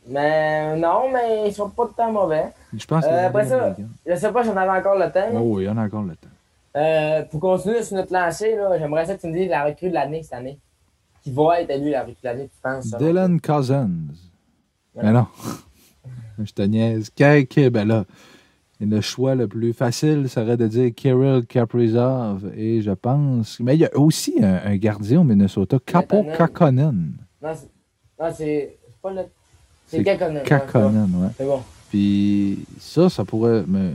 [0.09, 2.47] Mais non, mais ils sont pas le temps mauvais.
[2.77, 3.77] Je pense que Euh, après ça.
[4.07, 5.29] Je sais pas si on avait encore le temps.
[5.35, 6.29] Oh oui, il y en a encore le temps.
[6.77, 9.95] Euh, pour continuer sur notre lancée, j'aimerais ça que tu me dises la recrue de
[9.95, 10.59] l'année cette année.
[11.23, 12.87] Qui va être lui la recrue de l'année, tu penses?
[12.99, 13.91] Dylan Cousins.
[15.03, 15.27] Mais non.
[16.45, 17.11] Je te niaise.
[17.19, 18.05] Ben là.
[18.81, 22.51] et le choix le plus facile serait de dire Kirill Kaprizov.
[22.57, 23.61] Et je pense.
[23.61, 26.25] Mais il y a aussi un, un gardien au Minnesota, Capo.
[26.37, 27.13] Kakkonen.
[27.43, 27.51] Non,
[28.35, 29.23] c'est pas le.
[29.87, 30.43] C'est C'est Kakkonen.
[30.45, 31.29] Kakkonen, ouais.
[31.37, 31.63] C'est bon.
[31.91, 33.65] Puis ça, ça pourrait.
[33.67, 33.91] Mais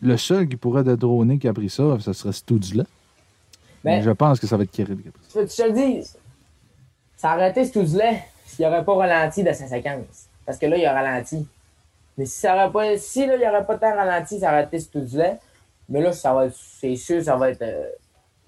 [0.00, 2.84] le seul qui pourrait détrôner Kaprizov, ça serait Studzla.
[3.84, 5.28] Mais Mais je pense que ça va être Kirill Kaprizov.
[5.32, 6.08] tu veux que je te le dis,
[7.16, 10.26] ça aurait été Stouzlet s'il n'aurait pas ralenti de sa séquence.
[10.46, 11.46] Parce que là, il a ralenti.
[12.16, 12.96] Mais si ça aurait pas.
[12.98, 15.38] Si là, il n'aurait pas tant ralenti, ça aurait été Stouzlet.
[15.88, 16.56] Mais là, ça va être.
[16.56, 17.62] C'est sûr, ça va être.
[17.62, 17.84] euh,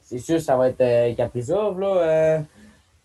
[0.03, 1.15] c'est sûr, ça va être euh,
[1.79, 1.87] là.
[1.87, 2.41] Euh,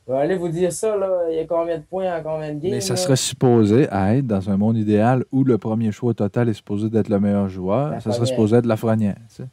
[0.08, 1.26] vais aller vous dire ça, là.
[1.30, 2.72] Il y a combien de points en combien de games?
[2.72, 2.98] Mais ça là?
[2.98, 7.10] serait supposé être dans un monde idéal où le premier choix total est supposé d'être
[7.10, 8.02] le meilleur joueur.
[8.02, 9.18] ça serait supposé être Lafrenière.
[9.30, 9.46] tu sais.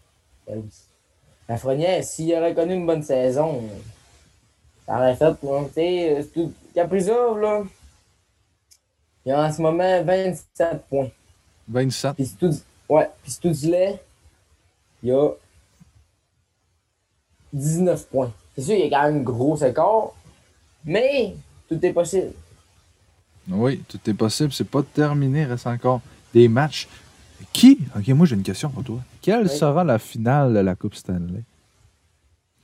[0.47, 0.71] Ben oui.
[1.49, 3.63] Lafrenière, s'il aurait connu une bonne saison,
[4.87, 7.63] ça aurait fait, tu sais, c'est tout- Kaprizov, là,
[9.25, 11.11] il a en ce moment 27 points.
[11.69, 12.15] 27.
[12.17, 12.55] Puis Stoud...
[12.89, 14.03] ouais, puis Stoudlet,
[15.03, 15.31] il a
[17.53, 18.33] 19 points.
[18.55, 20.11] C'est sûr, il y a quand même un gros écart,
[20.85, 21.35] mais
[21.69, 22.33] tout est possible.
[23.49, 24.53] Oui, tout est possible.
[24.53, 25.41] C'est pas terminé.
[25.43, 26.01] Il reste encore
[26.33, 26.89] des matchs.
[27.53, 27.79] Qui?
[27.97, 28.99] Ok, moi j'ai une question pour toi.
[29.21, 29.57] Quelle Oui.
[29.57, 31.43] sera la finale de la Coupe Stanley?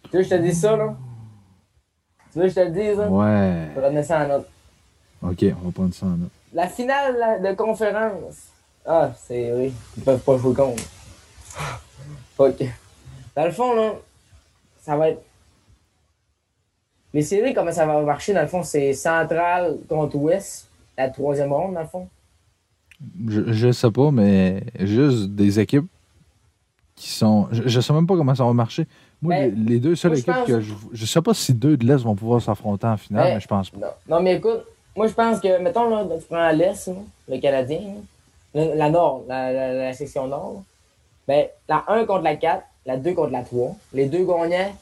[0.05, 0.97] Tu veux que je te dise ça, là?
[2.39, 3.09] Tu veux que je te le dise, là?
[3.09, 3.68] Ouais.
[3.74, 4.47] Je vais donner ça en note.
[5.22, 6.30] Ok, on va prendre ça en note.
[6.55, 8.53] La finale de conférence.
[8.86, 9.72] Ah, c'est oui.
[9.97, 10.84] Ils peuvent pas jouer contre.
[12.36, 12.62] Fuck.
[13.34, 13.95] Dans le fond, là,
[14.80, 15.20] ça va être.
[17.12, 21.53] Les séries, comment ça va marcher, dans le fond, c'est central contre ouest, la troisième
[21.53, 22.09] ronde, dans le fond?
[23.26, 25.89] Je, je sais pas, mais juste des équipes
[26.95, 27.49] qui sont.
[27.51, 28.86] Je, je sais même pas comment ça va marcher.
[29.21, 30.75] Moi, Ben, les, deux seules équipes pense- que je.
[30.93, 33.49] Je sais pas si deux de l'Est vont pouvoir s'affronter en finale, Ben, mais je
[33.49, 33.79] pense pas.
[33.79, 34.64] Non, non mais écoute,
[34.95, 36.91] moi je pense que, mettons, là, tu prends l'Est,
[37.29, 37.81] le Canadien,
[38.55, 40.62] la, la Nord, la, la, la section Nord,
[41.27, 43.77] ben, la 1 contre la 4, la 2 contre la 3.
[43.93, 44.73] Les deux gagnants,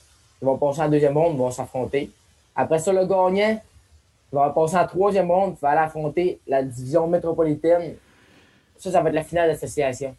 [0.43, 2.11] ils vont passer en deuxième ronde, ils vont s'affronter.
[2.55, 3.61] Après ça, le gagnant,
[4.33, 7.95] va passer en troisième ronde, il va aller affronter la division métropolitaine.
[8.79, 10.15] Ça, ça va être la finale d'association.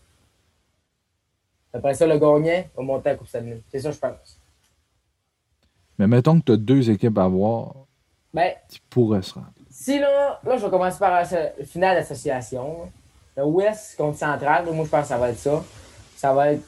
[1.73, 3.61] Après ça, le gagnant va monter à la Coupe Stanley.
[3.69, 4.39] C'est ça, je pense.
[5.97, 7.73] Mais mettons que tu as deux équipes à voir
[8.33, 9.51] Ben, qui pourraient se rendre.
[9.69, 11.25] Si là, là, je vais commencer par la
[11.65, 12.91] finale d'association.
[13.35, 15.63] Le West contre Central, moi je pense que ça va être ça.
[16.15, 16.63] Ça va être,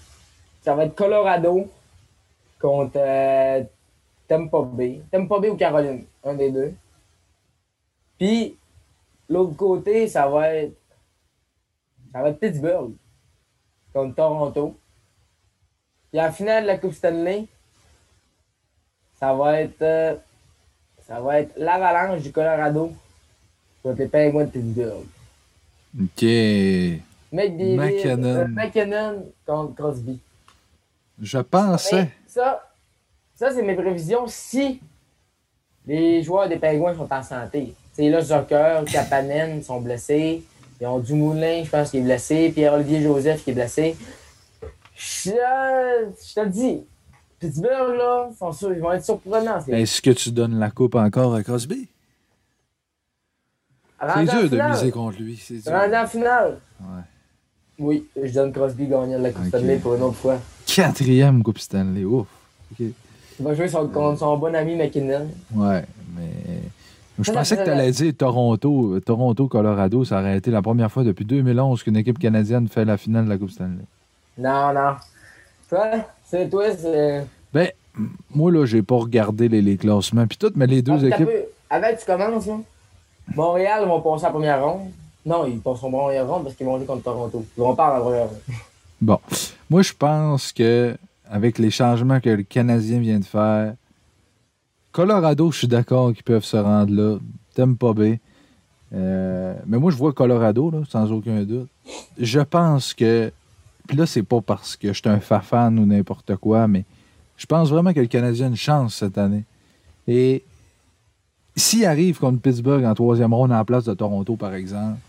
[0.62, 1.68] ça va être Colorado
[2.60, 3.64] contre euh,
[4.28, 5.02] Tampa Bay.
[5.12, 6.74] Tampa Bay ou Caroline, un des deux.
[8.20, 8.56] Puis
[9.28, 10.78] l'autre côté, ça va être
[12.12, 12.94] ça va être Pittsburgh
[13.94, 14.76] contre Toronto.
[16.12, 17.46] Puis en finale de la Coupe Stanley,
[19.20, 20.16] ça va être euh,
[21.08, 22.92] ça va être l'Avalanche du Colorado
[23.84, 25.06] contre les Penguins de Pittsburgh.
[26.00, 26.24] Ok.
[27.32, 28.26] McDavid, McKinnon.
[28.26, 30.20] euh, McKinnon contre Crosby.
[31.22, 32.10] Je pensais.
[32.28, 32.68] Ça,
[33.36, 34.82] ça c'est mes prévisions si
[35.86, 37.74] les joueurs des Penguins sont en santé.
[37.94, 40.44] C'est là, Zucker, Kapanen sont blessés.
[40.80, 42.52] Ils ont Dumoulin, je pense, qui est blessé.
[42.54, 43.98] Pierre-Olivier Joseph qui est blessé.
[45.02, 46.82] Je, je te dis,
[47.40, 49.60] Pittsburgh, là, sont sûrs- ils vont être surprenants.
[49.68, 51.88] Est-ce que tu donnes la coupe encore à Crosby?
[54.02, 55.38] C'est dur de miser contre lui.
[55.42, 55.72] C'est dur.
[55.72, 56.58] Rendu en finale.
[56.82, 57.02] Ouais.
[57.80, 59.46] Oui, je donne Crosby gagnant de la Coupe.
[59.48, 60.38] Stanley pour une autre fois.
[60.66, 62.04] Quatrième Coupe Stanley.
[62.04, 62.28] Ouf.
[62.80, 62.94] Il
[63.40, 65.30] va jouer son- contre son bon ami McKinnon.
[65.54, 65.86] Ouais,
[66.16, 66.30] mais.
[67.22, 70.90] Je pensais que tu allais dire Toronto, euh, Toronto, Colorado, ça aurait été la première
[70.92, 73.84] fois depuis 2011 qu'une équipe canadienne fait la finale de la Coupe Stanley.
[74.40, 74.96] Non, non.
[75.70, 75.92] Toi,
[76.26, 77.26] c'est toi, c'est.
[77.54, 77.70] Ben,
[78.34, 81.26] moi, là, j'ai pas regardé les, les classements puis tout, mais les deux Ah, équipes.
[81.28, 81.42] peu.
[81.70, 82.58] Avec, tu commences, là.
[83.36, 84.90] Montréal vont passer à la première ronde.
[85.26, 87.46] Non, ils passeront en première ronde parce qu'ils vont jouer contre Toronto.
[87.58, 88.40] Ils vont pas à la première ronde.
[89.02, 89.18] Bon,
[89.70, 90.98] moi, je pense que
[91.30, 93.76] avec les changements que le Canadien vient de faire,
[94.92, 97.18] Colorado, je suis d'accord qu'ils peuvent se rendre là.
[97.54, 98.18] T'aimes pas bien.
[98.92, 101.70] mais moi, je vois Colorado, là, sans aucun doute.
[102.20, 103.32] Je pense que.
[103.90, 106.86] Puis là, c'est pas parce que je suis un fan ou n'importe quoi, mais
[107.38, 109.44] je pense vraiment que le Canadien a une chance cette année.
[110.08, 110.44] Et
[111.56, 115.00] s'il arrive contre Pittsburgh en troisième ronde en place de Toronto, par exemple,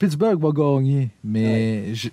[0.00, 1.10] Pittsburgh va gagner.
[1.22, 2.08] Mais je,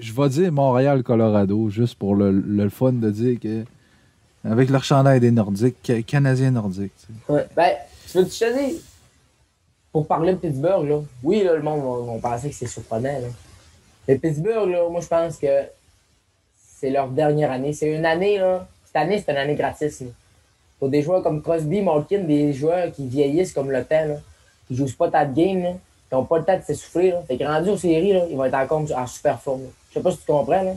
[0.00, 3.64] je vais dire Montréal-Colorado, juste pour le, le fun de dire que
[4.44, 6.90] avec leur chandail des Nordiques, ca- Canadiens nordiques.
[7.06, 7.32] tu sais.
[7.32, 7.46] Ouais.
[7.54, 7.70] Ben,
[8.10, 8.74] tu veux te
[9.92, 13.20] pour parler de Pittsburgh, là, oui, là, le monde, on, on pensait que c'est surprenant.
[13.20, 13.28] Là.
[14.08, 15.62] Mais Pittsburgh, moi, je pense que
[16.56, 17.72] c'est leur dernière année.
[17.72, 18.66] C'est une année, là.
[18.84, 20.02] Cette année, c'est une année gratis.
[20.78, 24.20] Pour des joueurs comme Crosby, Malkin, des joueurs qui vieillissent comme le temps,
[24.66, 25.70] qui jouent pas tant de game, là,
[26.08, 27.14] qui n'ont pas le temps de s'essouffler.
[27.28, 29.62] Fait que rendu aux séries, ils vont être encore en super forme.
[29.88, 30.62] Je sais pas si tu comprends.
[30.62, 30.74] Là.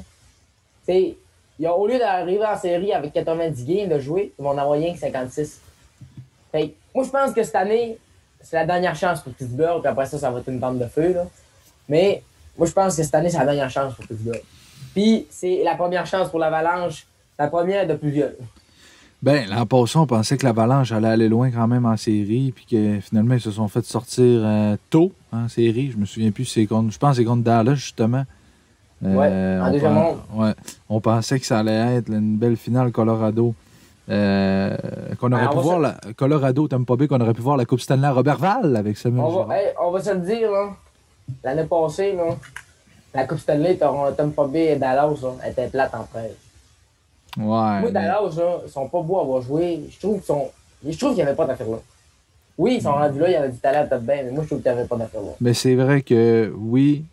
[1.72, 4.94] Au lieu d'arriver en série avec 90 games de jouer, ils vont en avoir rien
[4.94, 5.60] que 56.
[6.52, 7.98] Fait que, moi, je pense que cette année,
[8.42, 9.82] c'est la dernière chance pour Pittsburgh.
[9.82, 11.14] Puis après ça, ça va être une bande de feu.
[11.14, 11.26] Là.
[11.90, 12.22] Mais
[12.58, 14.42] moi, je pense que cette année, c'est la dernière chance pour Pittsburgh.
[14.94, 17.06] Puis c'est la première chance pour l'Avalanche,
[17.38, 18.32] la première de plusieurs.
[19.22, 22.66] Ben, l'an passé, on pensait que l'Avalanche allait aller loin quand même en série, puis
[22.70, 25.92] que finalement, ils se sont fait sortir euh, tôt en série.
[25.92, 28.24] Je me souviens plus, c'est contre, je pense que c'est contre Dallas, justement.
[29.04, 30.18] Euh, Ouais, en on deuxième ronde.
[30.36, 30.54] ouais.
[30.90, 33.54] On pensait que ça allait être une belle finale Colorado.
[34.10, 34.78] Euh,
[35.20, 37.42] qu'on aurait Ben, pu on va voir la, Colorado, t'aimes pas bien qu'on aurait pu
[37.42, 40.20] voir la Coupe Stanley à Robertval avec Samuel On va, hey, on va se le
[40.20, 40.70] dire, là.
[41.44, 42.36] L'année passée, là,
[43.14, 46.32] la Coupe Stanley, Tom Bay et Dallas, là, était plate en presse.
[47.38, 49.82] Ouais, Moi, mais- Dallas, là, ils sont pas beaux à avoir joué.
[49.90, 50.50] Je trouve qu'ils sont.
[50.88, 51.80] Je trouve qu'il n'y avait pas d'affaire là.
[52.58, 54.48] Oui, ils sont rendus là, il y avait du talent peut-être bien, mais moi, je
[54.48, 55.32] trouve qu'il n'y avait pas d'affaire là.
[55.42, 57.04] Mais c'est vrai que oui,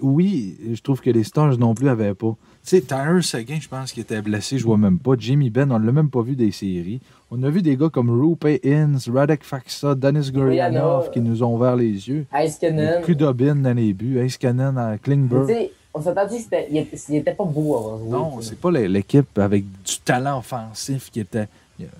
[0.00, 2.34] oui, je trouve que les Stars non plus avaient pas.
[2.64, 5.12] Tu sais, Tyler Seguin, je pense qu'il était blessé, je vois même pas.
[5.18, 7.00] Jimmy Ben, on l'a même pas vu des séries.
[7.30, 11.10] On a vu des gars comme Rupe Inns, Radek Faksa, Denis Gurianov Gurianov.
[11.10, 12.24] qui nous ont ouvert les yeux.
[12.32, 13.02] Heiskanen.
[13.02, 15.68] Kudobin dans les buts, Cannon à Klingberg.
[15.92, 18.10] On s'entend dit qu'il était, il était pas beau joué.
[18.10, 21.48] Non, c'est pas l'é- l'équipe avec du talent offensif qui était.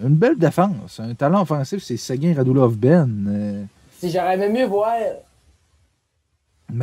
[0.03, 0.99] Une belle défense.
[0.99, 3.09] Un talent offensif, c'est Seguin, Radulov, Ben.
[3.29, 3.65] euh,
[3.99, 4.93] Si j'aurais aimé mieux voir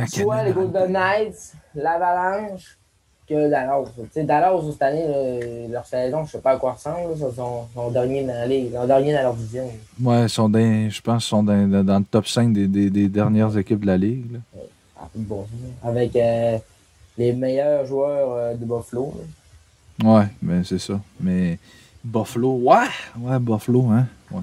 [0.08, 2.78] soit les Golden Knights, l'Avalanche,
[3.28, 3.84] que Dallas.
[4.14, 7.12] Dallas, cette année, là, leur saison, je sais pas à quoi ressemble.
[7.14, 9.70] Ils sont, sont derniers dans la ligue, ils sont derniers dans leur division.
[10.02, 12.90] Ouais, ils sont dans- je pense qu'ils sont dans, dans- le top 5 des, des-
[12.90, 14.32] des dernières équipes de la Ligue.
[14.32, 14.38] là.
[14.98, 15.46] Ah, bon,
[15.82, 16.58] avec euh,
[17.18, 19.12] les meilleurs joueurs euh, de Buffalo.
[20.02, 20.10] là.
[20.14, 21.00] Ouais, ben c'est ça.
[21.20, 21.58] Mais
[22.04, 22.86] Buffalo, ouais,
[23.18, 24.06] ouais, Buffalo, hein.
[24.30, 24.40] Ouais.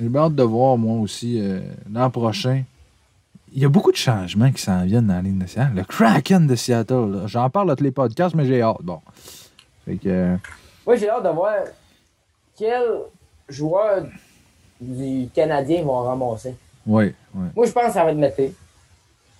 [0.00, 1.60] J'ai bien hâte de voir, moi aussi, euh,
[1.92, 2.62] l'an prochain.
[3.56, 5.72] Il y a beaucoup de changements qui s'en viennent dans la Ligue nationale.
[5.74, 7.26] Le Kraken de Seattle, là.
[7.26, 8.82] j'en parle à tous les podcasts, mais j'ai hâte.
[8.82, 9.00] Bon.
[9.84, 10.08] Fait que.
[10.08, 10.36] euh,
[10.84, 11.54] Moi, j'ai hâte de voir
[12.56, 12.98] quels
[13.48, 14.06] joueurs
[14.80, 16.56] du Canadien vont ramasser.
[16.86, 17.46] ouais, ouais.
[17.54, 18.52] Moi, je pense que ça va être Mété.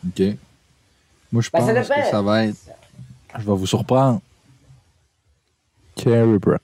[0.07, 0.23] OK.
[1.33, 2.57] Moi, je Ben, pense ça que ça va être.
[3.37, 4.21] Je vais vous surprendre.
[5.97, 6.59] Carey Price.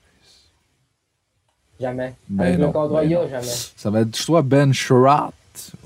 [1.81, 2.13] Jamais.
[2.29, 3.27] Ben Avec non, le contrat ben non.
[3.29, 3.43] jamais.
[3.75, 5.33] Ça va être soit Ben Sherratt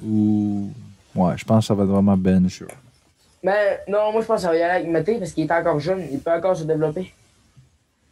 [0.06, 0.70] ou.
[1.16, 2.76] Ouais, je pense que ça va être vraiment Ben Sherratt.
[3.42, 5.52] Mais non, moi, je pense que ça va y aller avec Mété parce qu'il est
[5.52, 6.02] encore jeune.
[6.12, 7.14] Il peut encore se développer.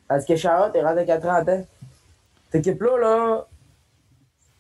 [0.08, 1.66] Parce que Charlotte est rendu à 30 ans.
[2.52, 3.48] Cette équipe-là, là,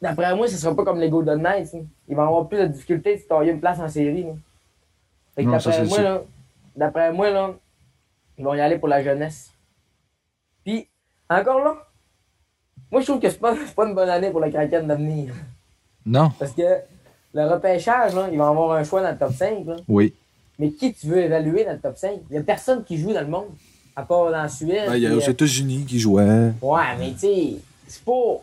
[0.01, 1.73] d'après moi, ce sera pas comme les Golden Knights.
[1.73, 1.79] là.
[2.07, 4.23] Ils vont avoir plus de difficultés de se tailler une place en série.
[4.23, 4.31] là.
[5.35, 6.21] Fait que d'après moi, là,
[6.75, 7.51] d'après moi, là,
[8.37, 9.51] ils vont y aller pour la jeunesse.
[10.65, 10.87] Puis,
[11.29, 11.75] encore là,
[12.91, 15.33] moi, je trouve que c'est pas, c'est pas une bonne année pour le Kraken d'avenir.
[16.05, 16.31] Non?
[16.39, 16.63] Parce que
[17.33, 19.65] le repêchage, là, ils vont avoir un choix dans le top 5.
[19.65, 19.75] Là.
[19.87, 20.13] Oui.
[20.59, 22.11] Mais qui tu veux évaluer dans le top 5?
[22.29, 23.47] Il n'y a personne qui joue dans le monde,
[23.95, 24.87] à part dans la Suède.
[24.87, 26.51] Ben, il y a aux euh, États-Unis qui jouaient.
[26.61, 27.55] Ouais, mais tu sais,
[27.87, 28.39] c'est pas,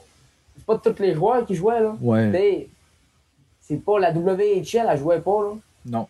[0.56, 1.96] c'est pas tous les joueurs qui jouaient, là.
[2.00, 2.68] Ouais.
[3.60, 5.50] C'est pas la WHL, elle jouait pas, là.
[5.86, 6.08] Non.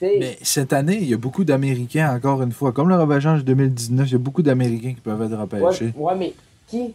[0.00, 2.72] Mais cette année, il y a beaucoup d'Américains, encore une fois.
[2.72, 5.92] Comme le repêchage 2019, il y a beaucoup d'Américains qui peuvent être repêchés.
[5.96, 6.34] ouais, ouais, mais
[6.66, 6.94] qui?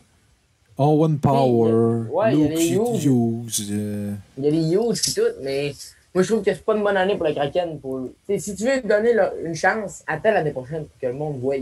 [0.84, 3.68] Owen Power, Ouais, Luke Hughes.
[3.72, 5.74] euh, Il y a des huge et tout, mais
[6.14, 7.80] moi, je trouve que c'est pas une bonne année pour le Kraken.
[7.80, 8.10] Pour...
[8.26, 11.40] t'sais, si tu veux donner là, une chance, attends l'année prochaine pour que le monde
[11.40, 11.56] voie.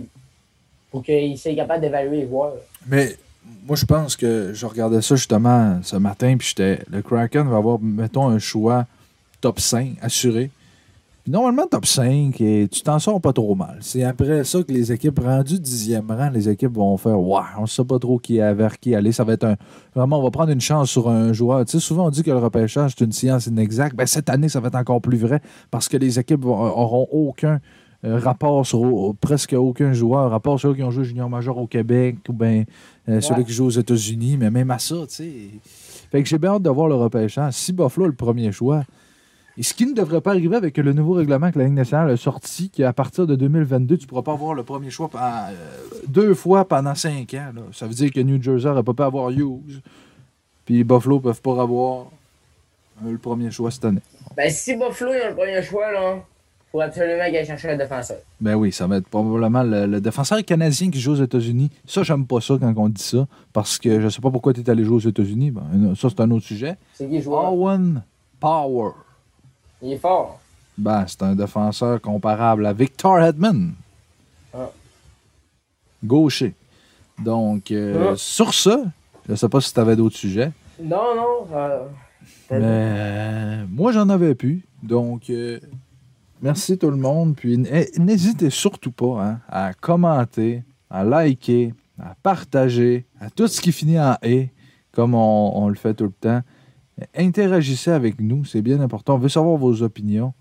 [0.90, 2.56] Pour qu'il soit capable d'évaluer les joueurs.
[2.88, 3.16] Mais
[3.68, 6.80] moi, je pense que je regardais ça justement ce matin, puis j'étais.
[6.90, 8.86] Le Kraken va avoir, mettons, un choix
[9.42, 10.50] top 5 assuré.
[11.30, 13.78] Normalement, top 5, et tu t'en sors pas trop mal.
[13.82, 17.62] C'est après ça que les équipes rendues dixième rang, les équipes vont faire Ouais, on
[17.62, 19.12] ne sait pas trop qui est vers qui aller.
[19.12, 19.56] Ça va être un.
[19.94, 21.64] Vraiment, on va prendre une chance sur un joueur.
[21.66, 23.96] Tu sais, souvent, on dit que le repêchage, c'est une science inexacte.
[23.96, 27.08] Ben, cette année, ça va être encore plus vrai parce que les équipes vont- auront
[27.12, 27.60] aucun
[28.06, 31.58] euh, rapport sur au- presque aucun joueur, rapport sur ceux qui ont joué junior major
[31.60, 32.64] au Québec ou bien
[33.08, 35.32] euh, celui qui joue aux États-Unis, mais même à ça, tu sais.
[36.10, 37.54] Fait que j'ai bien hâte de voir le repêchage.
[37.54, 38.84] Si Buffalo le premier choix,
[39.58, 42.10] et ce qui ne devrait pas arriver avec le nouveau règlement que la Ligue nationale
[42.12, 45.26] a sorti, qu'à partir de 2022, tu ne pourras pas avoir le premier choix pendant,
[45.50, 45.54] euh,
[46.08, 47.52] deux fois pendant cinq ans.
[47.56, 47.62] là.
[47.74, 49.82] Ça veut dire que New Jersey n'aurait pas pu avoir Hughes,
[50.66, 52.06] puis Buffalo ne peuvent pas avoir
[53.06, 54.02] euh, le premier choix cette année.
[54.38, 56.16] Ben, si Buffalo ont le premier choix, là,
[56.72, 58.18] faut absolument qu'il aille chercher un défenseur.
[58.40, 61.72] Ben oui, ça va être probablement le, le défenseur canadien qui joue aux États-Unis.
[61.86, 64.62] Ça, j'aime pas ça quand on dit ça, parce que je sais pas pourquoi tu
[64.62, 65.50] es allé jouer aux États-Unis.
[65.52, 66.78] Ben, ça, c'est un autre sujet.
[66.94, 67.52] C'est qui le joueur?
[67.52, 68.04] Owen
[68.40, 68.92] Power.
[69.82, 70.40] Il est fort.
[70.78, 73.74] Ben, c'est un défenseur comparable à Victor Hedman.
[74.54, 74.70] Ah.
[76.04, 76.54] Gaucher.
[77.24, 78.16] Donc, euh, Ah.
[78.16, 78.82] sur ça,
[79.28, 80.52] je sais pas si tu avais d'autres sujets,
[80.82, 81.48] Non, non.
[81.54, 81.86] euh,
[82.52, 84.64] mais euh, moi, j'en avais plus.
[84.82, 85.60] Donc, euh,
[86.42, 87.36] merci tout le monde.
[87.36, 93.60] Puis, eh, n'hésitez surtout pas hein, à commenter, à liker, à partager, à tout ce
[93.60, 94.50] qui finit en «et»,
[94.94, 96.42] comme on, on le fait tout le temps.
[97.16, 99.16] Interagissez avec nous, c'est bien important.
[99.16, 100.34] On veut savoir vos opinions.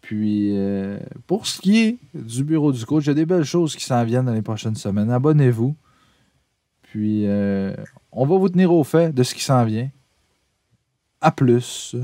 [0.00, 3.44] Puis, euh, pour ce qui est du bureau du coach, il y a des belles
[3.44, 5.10] choses qui s'en viennent dans les prochaines semaines.
[5.10, 5.76] Abonnez-vous.
[6.82, 7.74] Puis, euh,
[8.12, 9.90] on va vous tenir au fait de ce qui s'en vient.
[11.20, 11.96] À plus.